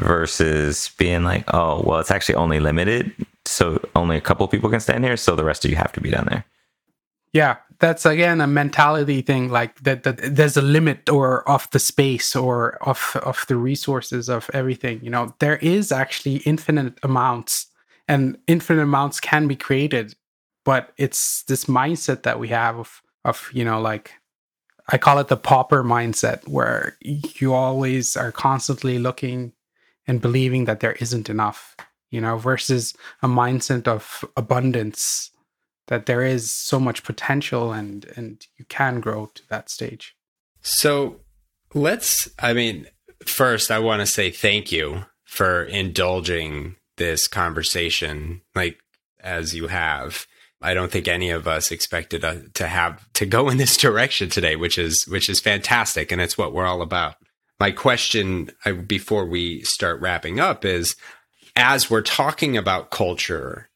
versus 0.00 0.90
being 0.98 1.24
like, 1.24 1.44
oh, 1.54 1.82
well, 1.84 2.00
it's 2.00 2.10
actually 2.10 2.34
only 2.34 2.60
limited. 2.60 3.12
So 3.46 3.80
only 3.94 4.16
a 4.16 4.20
couple 4.20 4.46
people 4.48 4.68
can 4.68 4.80
stand 4.80 5.04
here. 5.04 5.16
So 5.16 5.34
the 5.36 5.44
rest 5.44 5.64
of 5.64 5.70
you 5.70 5.76
have 5.76 5.92
to 5.92 6.00
be 6.00 6.10
down 6.10 6.26
there. 6.28 6.44
Yeah. 7.36 7.56
That's 7.78 8.06
again 8.06 8.40
a 8.40 8.46
mentality 8.46 9.20
thing, 9.20 9.50
like 9.50 9.78
that, 9.82 10.02
that 10.04 10.16
there's 10.34 10.56
a 10.56 10.62
limit 10.62 11.10
or 11.10 11.46
of 11.46 11.68
the 11.72 11.78
space 11.78 12.34
or 12.34 12.78
of 12.88 13.14
of 13.22 13.44
the 13.48 13.56
resources 13.56 14.30
of 14.30 14.48
everything. 14.54 15.00
You 15.04 15.10
know, 15.10 15.34
there 15.40 15.58
is 15.58 15.92
actually 15.92 16.36
infinite 16.46 16.98
amounts 17.02 17.66
and 18.08 18.38
infinite 18.46 18.80
amounts 18.82 19.20
can 19.20 19.46
be 19.46 19.56
created, 19.56 20.14
but 20.64 20.94
it's 20.96 21.42
this 21.42 21.66
mindset 21.66 22.22
that 22.22 22.40
we 22.40 22.48
have 22.48 22.78
of 22.78 23.02
of, 23.26 23.50
you 23.52 23.64
know, 23.64 23.78
like 23.82 24.12
I 24.88 24.96
call 24.96 25.18
it 25.18 25.28
the 25.28 25.36
pauper 25.36 25.84
mindset, 25.84 26.48
where 26.48 26.96
you 27.02 27.52
always 27.52 28.16
are 28.16 28.32
constantly 28.32 28.98
looking 28.98 29.52
and 30.06 30.22
believing 30.22 30.64
that 30.64 30.80
there 30.80 30.96
isn't 31.00 31.28
enough, 31.28 31.76
you 32.10 32.22
know, 32.22 32.38
versus 32.38 32.94
a 33.20 33.28
mindset 33.28 33.86
of 33.86 34.24
abundance 34.34 35.30
that 35.88 36.06
there 36.06 36.22
is 36.22 36.54
so 36.54 36.78
much 36.80 37.04
potential 37.04 37.72
and 37.72 38.04
and 38.16 38.46
you 38.56 38.64
can 38.66 39.00
grow 39.00 39.26
to 39.34 39.42
that 39.48 39.70
stage. 39.70 40.16
So 40.62 41.20
let's 41.74 42.28
I 42.38 42.52
mean, 42.52 42.86
first 43.24 43.70
I 43.70 43.78
want 43.78 44.00
to 44.00 44.06
say 44.06 44.30
thank 44.30 44.72
you 44.72 45.04
for 45.24 45.64
indulging 45.64 46.76
this 46.96 47.28
conversation 47.28 48.42
like 48.54 48.78
as 49.20 49.54
you 49.54 49.68
have. 49.68 50.26
I 50.62 50.72
don't 50.72 50.90
think 50.90 51.06
any 51.06 51.30
of 51.30 51.46
us 51.46 51.70
expected 51.70 52.24
uh, 52.24 52.36
to 52.54 52.66
have 52.66 53.06
to 53.12 53.26
go 53.26 53.50
in 53.50 53.58
this 53.58 53.76
direction 53.76 54.30
today, 54.30 54.56
which 54.56 54.78
is 54.78 55.06
which 55.06 55.28
is 55.28 55.40
fantastic, 55.40 56.10
and 56.10 56.20
it's 56.20 56.38
what 56.38 56.52
we're 56.52 56.66
all 56.66 56.82
about 56.82 57.16
my 57.58 57.70
question 57.70 58.50
before 58.86 59.26
we 59.26 59.62
start 59.62 60.00
wrapping 60.00 60.40
up 60.40 60.64
is 60.64 60.96
as 61.54 61.90
we're 61.90 62.02
talking 62.02 62.56
about 62.56 62.90
culture, 62.90 63.70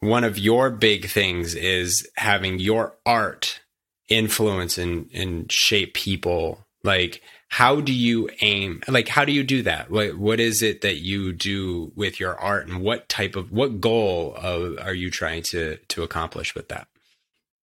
one 0.00 0.24
of 0.24 0.38
your 0.38 0.70
big 0.70 1.08
things 1.08 1.54
is 1.54 2.08
having 2.16 2.58
your 2.58 2.96
art 3.06 3.60
influence 4.08 4.78
and, 4.78 5.08
and 5.14 5.50
shape 5.52 5.94
people. 5.94 6.66
Like, 6.82 7.22
how 7.48 7.80
do 7.80 7.92
you 7.92 8.30
aim? 8.40 8.82
Like, 8.88 9.08
how 9.08 9.24
do 9.24 9.32
you 9.32 9.42
do 9.42 9.62
that? 9.62 9.90
What, 9.90 10.16
what 10.16 10.40
is 10.40 10.62
it 10.62 10.80
that 10.80 10.96
you 10.96 11.32
do 11.32 11.92
with 11.94 12.18
your 12.18 12.38
art 12.38 12.68
and 12.68 12.80
what 12.80 13.08
type 13.08 13.36
of, 13.36 13.52
what 13.52 13.80
goal 13.80 14.34
of, 14.36 14.78
are 14.80 14.94
you 14.94 15.10
trying 15.10 15.42
to, 15.44 15.76
to 15.88 16.02
accomplish 16.02 16.54
with 16.54 16.68
that? 16.68 16.88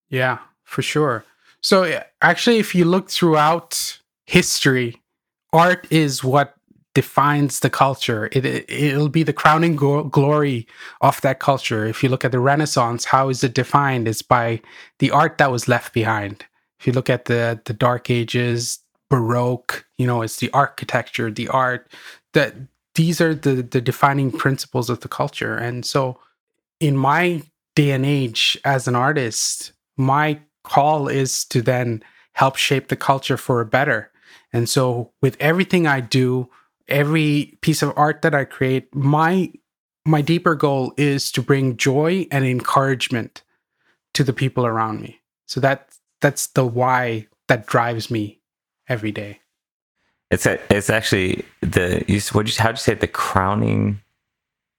Yeah, 0.10 0.40
for 0.64 0.82
sure. 0.82 1.26
So 1.62 2.02
actually, 2.22 2.60
if 2.60 2.76
you 2.76 2.86
look 2.86 3.10
throughout 3.10 4.00
history, 4.26 5.02
art 5.52 5.88
is 5.90 6.24
what 6.24 6.57
defines 6.98 7.60
the 7.60 7.70
culture. 7.70 8.28
It, 8.32 8.44
it 8.44 8.98
will 8.98 9.08
be 9.08 9.22
the 9.22 9.32
crowning 9.32 9.76
go- 9.76 10.06
glory 10.06 10.66
of 11.02 11.22
that 11.22 11.38
culture. 11.38 11.86
If 11.86 12.02
you 12.02 12.10
look 12.10 12.26
at 12.26 12.32
the 12.32 12.40
Renaissance, 12.40 13.06
how 13.06 13.30
is 13.30 13.44
it 13.44 13.54
defined? 13.54 14.08
It's 14.08 14.24
by 14.24 14.62
the 14.98 15.12
art 15.12 15.38
that 15.38 15.52
was 15.52 15.68
left 15.68 15.94
behind. 15.94 16.44
If 16.80 16.88
you 16.88 16.94
look 16.94 17.08
at 17.08 17.26
the 17.26 17.62
the 17.66 17.74
Dark 17.74 18.10
Ages, 18.10 18.80
Baroque, 19.12 19.86
you 20.00 20.08
know, 20.08 20.24
it's 20.24 20.38
the 20.38 20.50
architecture, 20.54 21.30
the 21.30 21.48
art. 21.50 21.92
That 22.34 22.56
these 22.96 23.22
are 23.22 23.36
the 23.36 23.62
the 23.62 23.80
defining 23.80 24.32
principles 24.32 24.90
of 24.90 25.02
the 25.02 25.08
culture. 25.08 25.56
And 25.56 25.86
so, 25.86 26.20
in 26.80 26.98
my 26.98 27.44
day 27.76 27.92
and 27.92 28.08
age 28.08 28.58
as 28.66 28.88
an 28.88 28.96
artist, 28.96 29.72
my 29.98 30.40
call 30.64 31.08
is 31.08 31.46
to 31.46 31.62
then 31.62 32.04
help 32.34 32.56
shape 32.56 32.88
the 32.88 32.96
culture 32.96 33.38
for 33.38 33.62
a 33.62 33.68
better 33.68 34.12
and 34.54 34.70
so 34.70 35.12
with 35.22 35.38
everything 35.40 35.88
I 35.88 36.00
do, 36.00 36.50
every 36.88 37.58
piece 37.62 37.82
of 37.82 37.94
art 37.96 38.22
that 38.22 38.36
I 38.36 38.46
create, 38.46 38.94
my 38.94 39.52
my 40.06 40.22
deeper 40.22 40.56
goal 40.56 40.94
is 40.96 41.32
to 41.34 41.42
bring 41.42 41.76
joy 41.76 42.28
and 42.32 42.46
encouragement 42.46 43.44
to 44.14 44.24
the 44.24 44.34
people 44.34 44.66
around 44.66 45.02
me. 45.02 45.20
So 45.46 45.60
that 45.60 45.90
that's 46.22 46.48
the 46.48 46.66
why 46.66 47.28
that 47.48 47.68
drives 47.68 48.10
me 48.10 48.40
every 48.88 49.12
day. 49.12 49.40
It's 50.32 50.46
a, 50.46 50.60
it's 50.70 50.90
actually 50.90 51.46
the 51.62 52.04
you 52.08 52.20
what 52.32 52.48
you 52.48 52.54
how 52.62 52.72
you 52.72 52.76
say 52.78 52.94
it, 52.94 53.02
the 53.02 53.08
crowning 53.08 54.02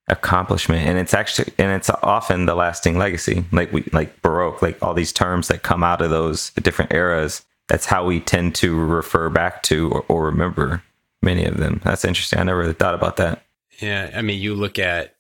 accomplishment 0.09 0.89
and 0.89 0.99
it's 0.99 1.13
actually 1.13 1.53
and 1.59 1.71
it's 1.71 1.91
often 2.03 2.47
the 2.47 2.55
lasting 2.55 2.97
legacy 2.97 3.45
like 3.53 3.71
we 3.75 3.83
like 3.93 4.23
baroque 4.23 4.63
like 4.63 4.83
all 4.83 4.95
these 4.95 5.13
terms 5.13 5.49
that 5.49 5.63
come 5.63 5.85
out 5.85 6.01
of 6.01 6.09
those 6.09 6.51
different 6.63 6.91
eras 6.95 7.45
that's 7.69 7.85
how 7.85 8.07
we 8.07 8.19
tend 8.19 8.55
to 8.55 8.75
refer 8.75 9.29
back 9.29 9.63
to 9.63 9.91
or, 9.91 10.05
or 10.09 10.25
remember 10.25 10.83
many 11.23 11.45
of 11.45 11.57
them. 11.57 11.81
That's 11.85 12.05
interesting. 12.05 12.39
I 12.39 12.45
never 12.45 12.59
really 12.59 12.73
thought 12.73 12.95
about 12.95 13.17
that. 13.17 13.45
Yeah, 13.81 14.11
I 14.15 14.23
mean, 14.23 14.41
you 14.41 14.55
look 14.55 14.79
at 14.79 15.17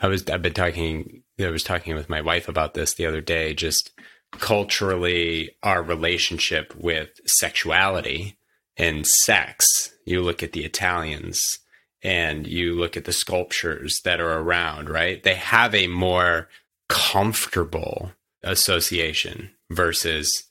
I 0.00 0.08
was 0.08 0.28
I've 0.28 0.42
been 0.42 0.54
talking 0.54 1.22
I 1.40 1.48
was 1.50 1.64
talking 1.64 1.94
with 1.94 2.08
my 2.08 2.20
wife 2.20 2.48
about 2.48 2.74
this 2.74 2.94
the 2.94 3.06
other 3.06 3.20
day 3.20 3.54
just 3.54 3.92
culturally 4.32 5.50
our 5.62 5.82
relationship 5.82 6.74
with 6.76 7.20
sexuality 7.26 8.36
and 8.76 9.06
sex. 9.06 9.94
You 10.04 10.22
look 10.22 10.42
at 10.42 10.52
the 10.52 10.64
Italians 10.64 11.60
and 12.02 12.46
you 12.46 12.74
look 12.74 12.96
at 12.96 13.04
the 13.04 13.12
sculptures 13.12 14.00
that 14.04 14.20
are 14.20 14.38
around, 14.38 14.88
right? 14.88 15.22
They 15.22 15.34
have 15.34 15.74
a 15.74 15.88
more 15.88 16.48
comfortable 16.88 18.12
association 18.42 19.50
versus 19.70 20.44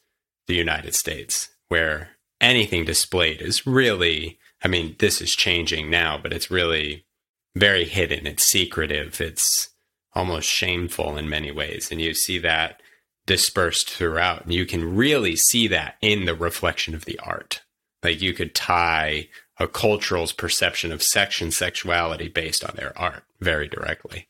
the 0.47 0.55
United 0.55 0.93
States, 0.95 1.49
where 1.69 2.10
anything 2.41 2.86
displayed 2.86 3.41
is 3.41 3.65
really, 3.65 4.38
I 4.65 4.67
mean, 4.67 4.95
this 4.97 5.21
is 5.21 5.36
changing 5.36 5.91
now, 5.91 6.17
but 6.17 6.34
it's 6.34 6.49
really 6.49 7.06
very 7.56 7.86
hidden. 7.86 8.25
It's 8.25 8.49
secretive. 8.49 9.21
It's 9.21 9.69
almost 10.13 10.49
shameful 10.49 11.17
in 11.17 11.30
many 11.30 11.51
ways. 11.51 11.91
And 11.91 12.01
you 12.01 12.15
see 12.15 12.39
that 12.39 12.82
dispersed 13.28 13.91
throughout. 13.91 14.45
And 14.45 14.54
you 14.56 14.65
can 14.65 14.95
really 14.95 15.36
see 15.36 15.67
that 15.67 15.97
in 16.01 16.25
the 16.25 16.34
reflection 16.34 16.95
of 16.95 17.06
the 17.06 17.19
art. 17.19 17.62
Like 18.01 18.23
you 18.23 18.34
could 18.34 18.56
tie 18.56 19.28
a 19.60 19.67
cultural's 19.67 20.34
perception 20.34 20.91
of 20.91 21.04
sex 21.04 21.41
and 21.41 21.54
sexuality 21.54 22.28
based 22.28 22.63
on 22.63 22.73
their 22.75 22.97
art 22.97 23.23
very 23.39 23.67
directly. 23.67 24.28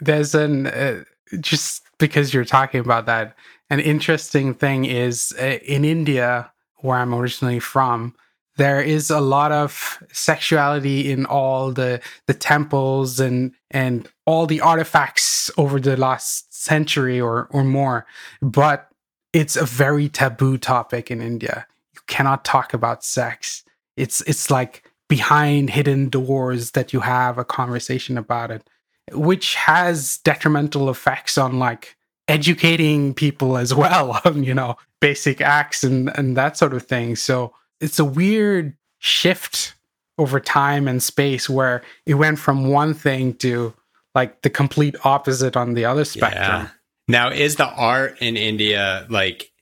There's 0.00 0.34
an, 0.34 0.66
uh, 0.66 1.04
just 1.38 1.82
because 1.98 2.34
you're 2.34 2.44
talking 2.44 2.80
about 2.80 3.06
that, 3.06 3.36
an 3.70 3.78
interesting 3.78 4.54
thing 4.54 4.86
is 4.86 5.32
uh, 5.40 5.58
in 5.64 5.84
India, 5.84 6.50
where 6.78 6.98
I'm 6.98 7.14
originally 7.14 7.60
from, 7.60 8.16
there 8.56 8.80
is 8.80 9.10
a 9.10 9.20
lot 9.20 9.52
of 9.52 10.02
sexuality 10.12 11.10
in 11.10 11.26
all 11.26 11.72
the 11.72 12.00
the 12.26 12.34
temples 12.34 13.20
and 13.20 13.52
and 13.70 14.08
all 14.24 14.46
the 14.46 14.60
artifacts 14.60 15.50
over 15.56 15.78
the 15.78 15.96
last 15.96 16.52
century 16.54 17.20
or 17.20 17.48
or 17.50 17.64
more 17.64 18.06
but 18.42 18.88
it's 19.32 19.56
a 19.56 19.66
very 19.66 20.08
taboo 20.08 20.56
topic 20.56 21.10
in 21.10 21.20
India. 21.20 21.66
You 21.94 22.00
cannot 22.06 22.42
talk 22.44 22.72
about 22.72 23.04
sex. 23.04 23.64
It's 23.96 24.22
it's 24.22 24.50
like 24.50 24.90
behind 25.08 25.70
hidden 25.70 26.08
doors 26.08 26.70
that 26.70 26.92
you 26.92 27.00
have 27.00 27.36
a 27.38 27.44
conversation 27.44 28.16
about 28.18 28.50
it 28.50 28.68
which 29.12 29.54
has 29.54 30.18
detrimental 30.18 30.90
effects 30.90 31.38
on 31.38 31.58
like 31.58 31.96
educating 32.28 33.14
people 33.14 33.56
as 33.56 33.74
well 33.74 34.20
on 34.24 34.42
you 34.48 34.54
know 34.54 34.76
basic 35.00 35.40
acts 35.40 35.84
and 35.84 36.10
and 36.18 36.36
that 36.36 36.56
sort 36.56 36.74
of 36.74 36.82
thing. 36.82 37.16
So 37.16 37.52
it's 37.80 37.98
a 37.98 38.04
weird 38.04 38.76
shift 38.98 39.74
over 40.18 40.40
time 40.40 40.88
and 40.88 41.02
space 41.02 41.48
where 41.48 41.82
it 42.06 42.14
went 42.14 42.38
from 42.38 42.68
one 42.68 42.94
thing 42.94 43.34
to 43.34 43.74
like 44.14 44.42
the 44.42 44.50
complete 44.50 44.96
opposite 45.04 45.56
on 45.56 45.74
the 45.74 45.84
other 45.84 46.04
spectrum. 46.04 46.62
Yeah. 46.62 46.68
Now, 47.08 47.30
is 47.30 47.56
the 47.56 47.68
art 47.68 48.16
in 48.20 48.36
India 48.36 49.06
like, 49.10 49.52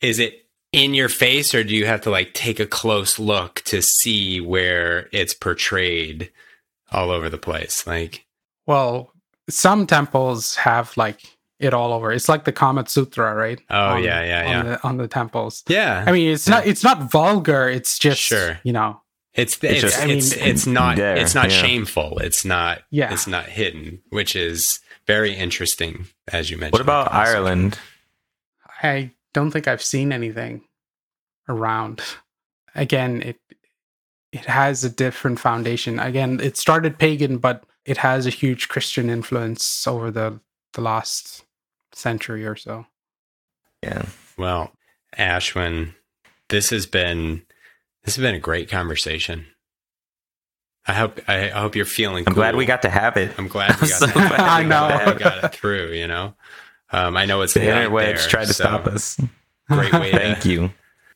is 0.00 0.18
it 0.18 0.46
in 0.72 0.94
your 0.94 1.08
face 1.08 1.54
or 1.54 1.62
do 1.62 1.74
you 1.74 1.86
have 1.86 2.00
to 2.02 2.10
like 2.10 2.34
take 2.34 2.58
a 2.58 2.66
close 2.66 3.18
look 3.18 3.62
to 3.66 3.82
see 3.82 4.40
where 4.40 5.08
it's 5.12 5.34
portrayed 5.34 6.30
all 6.90 7.10
over 7.10 7.28
the 7.28 7.38
place? 7.38 7.86
Like, 7.86 8.24
well, 8.66 9.12
some 9.48 9.86
temples 9.86 10.56
have 10.56 10.96
like 10.96 11.37
it 11.58 11.74
all 11.74 11.92
over. 11.92 12.12
It's 12.12 12.28
like 12.28 12.44
the 12.44 12.52
Kama 12.52 12.88
Sutra, 12.88 13.34
right? 13.34 13.60
Oh 13.70 13.94
on, 13.94 14.04
yeah, 14.04 14.22
yeah, 14.22 14.50
yeah. 14.50 14.58
On 14.58 14.66
the, 14.66 14.84
on 14.84 14.96
the 14.98 15.08
temples. 15.08 15.64
Yeah. 15.68 16.04
I 16.06 16.12
mean, 16.12 16.32
it's 16.32 16.46
yeah. 16.46 16.54
not 16.54 16.66
it's 16.66 16.84
not 16.84 17.10
vulgar. 17.10 17.68
It's 17.68 17.98
just 17.98 18.20
sure. 18.20 18.60
You 18.62 18.72
know, 18.72 19.00
it's 19.34 19.54
it's 19.56 19.64
it's, 19.64 19.80
just, 19.80 20.06
it's, 20.06 20.36
mean, 20.36 20.48
it's, 20.48 20.66
not 20.66 20.96
there, 20.96 21.16
it's 21.16 21.34
not 21.34 21.50
yeah. 21.50 21.56
shameful. 21.56 22.18
It's 22.18 22.44
not 22.44 22.82
yeah. 22.90 23.12
It's 23.12 23.26
not 23.26 23.46
hidden, 23.46 24.00
which 24.10 24.36
is 24.36 24.80
very 25.06 25.34
interesting, 25.34 26.06
as 26.28 26.50
you 26.50 26.56
mentioned. 26.56 26.72
What 26.72 26.82
about 26.82 27.12
Ireland? 27.12 27.78
I 28.82 29.12
don't 29.34 29.50
think 29.50 29.66
I've 29.66 29.82
seen 29.82 30.12
anything 30.12 30.62
around. 31.48 32.02
Again, 32.74 33.22
it 33.22 33.40
it 34.32 34.44
has 34.44 34.84
a 34.84 34.90
different 34.90 35.40
foundation. 35.40 35.98
Again, 35.98 36.38
it 36.40 36.56
started 36.56 36.98
pagan, 36.98 37.38
but 37.38 37.64
it 37.84 37.96
has 37.96 38.26
a 38.26 38.30
huge 38.30 38.68
Christian 38.68 39.10
influence 39.10 39.86
over 39.86 40.10
the 40.10 40.38
the 40.74 40.80
last 40.82 41.44
century 41.98 42.46
or 42.46 42.56
so. 42.56 42.86
Yeah. 43.82 44.06
Well, 44.36 44.72
Ashwin, 45.16 45.94
this 46.48 46.70
has 46.70 46.86
been 46.86 47.42
this 48.04 48.16
has 48.16 48.22
been 48.22 48.34
a 48.34 48.40
great 48.40 48.70
conversation. 48.70 49.46
I 50.86 50.94
hope 50.94 51.20
I 51.28 51.48
hope 51.48 51.76
you're 51.76 51.84
feeling. 51.84 52.24
I'm 52.26 52.32
cool. 52.32 52.42
glad 52.42 52.56
we 52.56 52.64
got 52.64 52.82
to 52.82 52.90
have 52.90 53.16
it. 53.16 53.32
I'm 53.38 53.48
glad 53.48 53.78
we 53.80 53.88
got. 53.88 54.00
to, 54.08 54.12
I 54.18 54.62
know 54.62 55.12
we 55.12 55.18
got 55.18 55.44
it 55.44 55.52
through. 55.52 55.92
You 55.92 56.06
know, 56.06 56.34
um, 56.90 57.16
I 57.16 57.26
know 57.26 57.42
it's 57.42 57.54
the 57.54 57.60
interwebs 57.60 58.26
tried 58.28 58.46
to 58.46 58.54
so 58.54 58.64
stop 58.64 58.86
us. 58.86 59.20
Great 59.68 59.92
way. 59.92 60.10
thank 60.12 60.40
to, 60.40 60.50
you. 60.50 60.70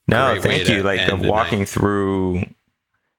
No, 0.08 0.38
thank 0.40 0.68
you. 0.68 0.82
Like 0.82 1.06
the 1.06 1.16
walking 1.16 1.64
through 1.64 2.44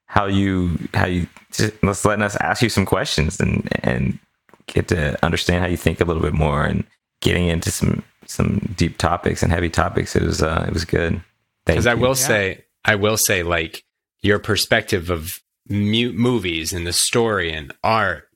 how 0.05 0.27
you 0.27 0.77
how 0.93 1.07
you 1.07 1.27
just 1.51 2.05
letting 2.05 2.23
us 2.23 2.35
ask 2.35 2.61
you 2.61 2.69
some 2.69 2.85
questions 2.85 3.39
and 3.39 3.67
and 3.83 4.19
get 4.67 4.89
to 4.89 5.17
understand 5.25 5.63
how 5.63 5.69
you 5.69 5.77
think 5.77 5.99
a 5.99 6.05
little 6.05 6.21
bit 6.21 6.33
more 6.33 6.63
and 6.63 6.85
getting 7.23 7.47
into 7.47 7.71
some 7.71 8.03
some 8.27 8.73
deep 8.75 8.97
topics 8.97 9.41
and 9.41 9.51
heavy 9.51 9.69
topics. 9.69 10.15
It 10.15 10.23
was 10.23 10.43
uh, 10.43 10.65
it 10.67 10.73
was 10.73 10.85
good. 10.85 11.21
Because 11.65 11.87
I 11.87 11.95
will 11.95 12.09
yeah. 12.09 12.13
say, 12.13 12.65
I 12.85 12.95
will 12.95 13.17
say, 13.17 13.41
like 13.41 13.83
your 14.21 14.37
perspective 14.37 15.09
of 15.09 15.31
mu- 15.69 16.11
movies 16.11 16.73
and 16.73 16.85
the 16.85 16.93
story 16.93 17.53
and 17.53 17.73
art, 17.83 18.27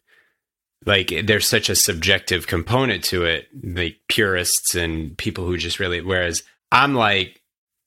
like 0.85 1.13
there's 1.25 1.47
such 1.47 1.69
a 1.69 1.75
subjective 1.75 2.47
component 2.47 3.03
to 3.05 3.25
it. 3.25 3.47
Like 3.61 3.97
purists 4.07 4.75
and 4.75 5.17
people 5.17 5.45
who 5.45 5.57
just 5.57 5.79
really, 5.79 6.01
whereas 6.01 6.43
I'm 6.71 6.95
like 6.95 7.41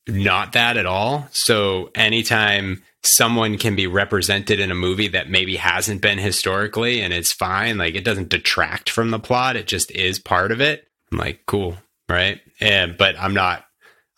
not 0.07 0.53
that 0.53 0.77
at 0.77 0.87
all. 0.87 1.29
So 1.33 1.91
anytime 1.95 2.83
someone 3.03 3.57
can 3.57 3.75
be 3.75 3.87
represented 3.87 4.61
in 4.61 4.71
a 4.71 4.75
movie 4.75 5.09
that 5.09 5.31
maybe 5.31 5.57
hasn't 5.57 6.03
been 6.03 6.19
historically 6.19 7.01
and 7.01 7.15
it's 7.15 7.33
fine. 7.33 7.79
Like 7.79 7.95
it 7.95 8.05
doesn't 8.05 8.29
detract 8.29 8.91
from 8.91 9.11
the 9.11 9.19
plot. 9.19 9.57
It 9.57 9.67
just 9.67 9.91
is 9.93 10.19
part 10.19 10.53
of 10.53 10.61
it. 10.61 10.87
I'm 11.13 11.19
like, 11.19 11.43
cool. 11.47 11.77
Right. 12.09 12.41
And, 12.61 12.97
but 12.97 13.19
I'm 13.19 13.35
not, 13.35 13.65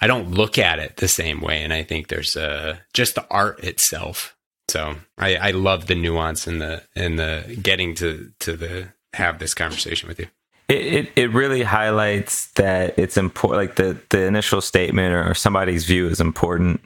I 0.01 0.07
don't 0.07 0.33
look 0.33 0.59
at 0.59 0.79
it 0.79 0.97
the 0.97 1.09
same 1.09 1.41
way. 1.41 1.63
And 1.63 1.73
I 1.73 1.83
think 1.83 2.09
there's 2.09 2.37
uh, 2.37 2.79
just 2.93 3.15
the 3.15 3.27
art 3.31 3.63
itself. 3.63 4.37
So 4.69 4.97
I, 5.19 5.37
I 5.37 5.51
love 5.51 5.87
the 5.87 5.95
nuance 5.95 6.47
and 6.47 6.61
the, 6.61 6.83
and 6.95 7.19
the 7.19 7.59
getting 7.63 7.95
to, 7.97 8.33
to 8.41 8.57
the, 8.57 8.89
have 9.15 9.39
this 9.39 9.53
conversation 9.53 10.09
with 10.09 10.19
you. 10.19 10.29
It, 10.69 10.87
it, 10.95 11.13
it 11.17 11.31
really 11.33 11.63
highlights 11.63 12.47
that 12.53 12.99
it's 12.99 13.19
important, 13.19 13.59
like 13.59 13.77
the, 13.77 14.01
the 14.09 14.23
initial 14.23 14.63
statement 14.63 15.15
or 15.15 15.35
somebody's 15.35 15.85
view 15.85 16.09
is 16.09 16.21
important 16.21 16.81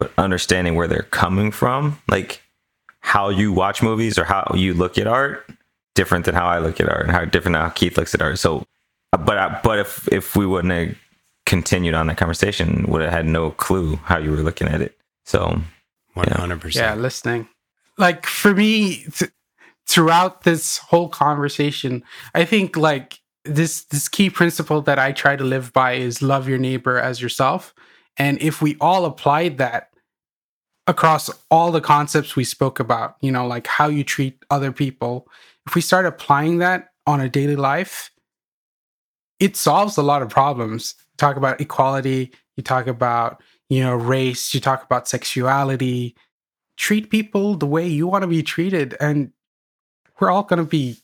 but 0.00 0.12
understanding 0.18 0.74
where 0.74 0.88
they're 0.88 1.02
coming 1.02 1.52
from, 1.52 2.00
like 2.08 2.42
how 3.00 3.28
you 3.28 3.52
watch 3.52 3.82
movies 3.82 4.18
or 4.18 4.24
how 4.24 4.50
you 4.56 4.74
look 4.74 4.98
at 4.98 5.06
art, 5.06 5.48
different 5.94 6.24
than 6.24 6.34
how 6.34 6.46
I 6.46 6.58
look 6.58 6.80
at 6.80 6.88
art 6.88 7.02
and 7.02 7.12
how 7.12 7.24
different 7.26 7.56
how 7.56 7.68
Keith 7.68 7.96
looks 7.96 8.14
at 8.14 8.22
art. 8.22 8.38
So, 8.38 8.66
but 9.12 9.36
uh, 9.36 9.58
but 9.62 9.78
if 9.78 10.08
if 10.12 10.36
we 10.36 10.46
wouldn't 10.46 10.72
have 10.72 10.96
continued 11.46 11.94
on 11.94 12.06
that 12.06 12.16
conversation, 12.16 12.84
would 12.88 13.02
have 13.02 13.12
had 13.12 13.26
no 13.26 13.50
clue 13.52 13.96
how 13.96 14.18
you 14.18 14.30
were 14.30 14.38
looking 14.38 14.68
at 14.68 14.80
it. 14.80 14.96
So, 15.24 15.60
one 16.14 16.28
hundred 16.28 16.60
percent. 16.60 16.96
Yeah, 16.96 17.00
listening. 17.00 17.48
Like 17.98 18.26
for 18.26 18.54
me, 18.54 19.04
th- 19.12 19.32
throughout 19.86 20.42
this 20.44 20.78
whole 20.78 21.08
conversation, 21.08 22.04
I 22.34 22.44
think 22.44 22.76
like 22.76 23.20
this 23.44 23.84
this 23.84 24.08
key 24.08 24.30
principle 24.30 24.82
that 24.82 24.98
I 24.98 25.12
try 25.12 25.36
to 25.36 25.44
live 25.44 25.72
by 25.72 25.94
is 25.94 26.22
love 26.22 26.48
your 26.48 26.58
neighbor 26.58 26.98
as 26.98 27.20
yourself. 27.20 27.74
And 28.16 28.40
if 28.40 28.60
we 28.60 28.76
all 28.80 29.04
applied 29.04 29.58
that 29.58 29.90
across 30.86 31.30
all 31.50 31.72
the 31.72 31.80
concepts 31.80 32.36
we 32.36 32.44
spoke 32.44 32.80
about, 32.80 33.16
you 33.20 33.30
know, 33.32 33.46
like 33.46 33.66
how 33.66 33.88
you 33.88 34.04
treat 34.04 34.44
other 34.50 34.72
people, 34.72 35.28
if 35.66 35.74
we 35.74 35.80
start 35.80 36.06
applying 36.06 36.58
that 36.58 36.90
on 37.06 37.20
a 37.20 37.28
daily 37.28 37.56
life, 37.56 38.10
it 39.40 39.56
solves 39.56 39.96
a 39.96 40.02
lot 40.02 40.22
of 40.22 40.28
problems. 40.28 40.94
You 40.98 41.16
talk 41.16 41.36
about 41.36 41.60
equality, 41.60 42.30
you 42.56 42.62
talk 42.62 42.86
about, 42.86 43.42
you 43.68 43.82
know, 43.82 43.94
race, 43.94 44.54
you 44.54 44.60
talk 44.60 44.84
about 44.84 45.08
sexuality. 45.08 46.14
Treat 46.76 47.10
people 47.10 47.56
the 47.56 47.66
way 47.66 47.86
you 47.86 48.06
want 48.06 48.22
to 48.22 48.28
be 48.28 48.42
treated, 48.42 48.96
and 49.00 49.32
we're 50.18 50.30
all 50.30 50.44
going 50.44 50.58
to 50.58 50.64
be 50.64 50.96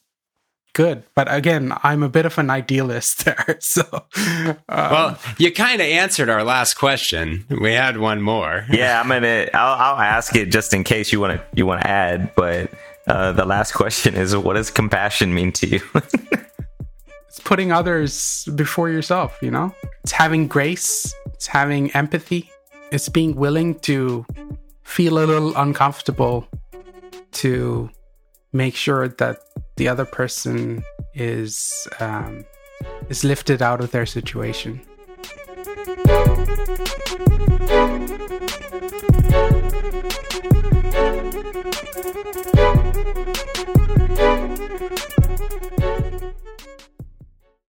good. 0.72 1.02
But 1.14 1.32
again, 1.32 1.72
I'm 1.82 2.02
a 2.02 2.08
bit 2.08 2.26
of 2.26 2.38
an 2.38 2.50
idealist 2.50 3.24
there. 3.24 3.56
So, 3.60 3.82
um, 4.12 4.56
well, 4.68 5.18
you 5.38 5.50
kind 5.52 5.80
of 5.80 5.86
answered 5.86 6.28
our 6.28 6.44
last 6.44 6.74
question. 6.74 7.44
We 7.60 7.72
had 7.72 7.98
one 7.98 8.22
more. 8.22 8.66
yeah, 8.70 9.00
I'm 9.00 9.08
gonna. 9.08 9.48
I'll, 9.52 9.94
I'll 9.94 10.00
ask 10.00 10.34
it 10.36 10.46
just 10.50 10.72
in 10.72 10.84
case 10.84 11.12
you 11.12 11.20
want 11.20 11.38
to. 11.38 11.44
You 11.54 11.66
want 11.66 11.82
to 11.82 11.86
add, 11.86 12.34
but 12.34 12.70
uh, 13.06 13.32
the 13.32 13.44
last 13.44 13.72
question 13.72 14.14
is, 14.14 14.36
what 14.36 14.54
does 14.54 14.70
compassion 14.70 15.34
mean 15.34 15.52
to 15.52 15.66
you? 15.66 15.80
it's 17.36 17.46
putting 17.46 17.70
others 17.70 18.48
before 18.54 18.88
yourself. 18.88 19.36
You 19.42 19.50
know, 19.50 19.74
it's 20.02 20.12
having 20.12 20.48
grace. 20.48 21.14
It's 21.26 21.46
having 21.46 21.90
empathy. 21.90 22.50
It's 22.90 23.10
being 23.10 23.34
willing 23.34 23.78
to 23.80 24.24
feel 24.84 25.18
a 25.18 25.26
little 25.26 25.54
uncomfortable 25.54 26.48
to 27.32 27.90
make 28.54 28.74
sure 28.74 29.08
that 29.08 29.40
the 29.76 29.86
other 29.86 30.06
person 30.06 30.82
is 31.12 31.86
um, 32.00 32.46
is 33.10 33.22
lifted 33.22 33.60
out 33.60 33.82
of 33.82 33.90
their 33.90 34.06
situation. 34.06 34.80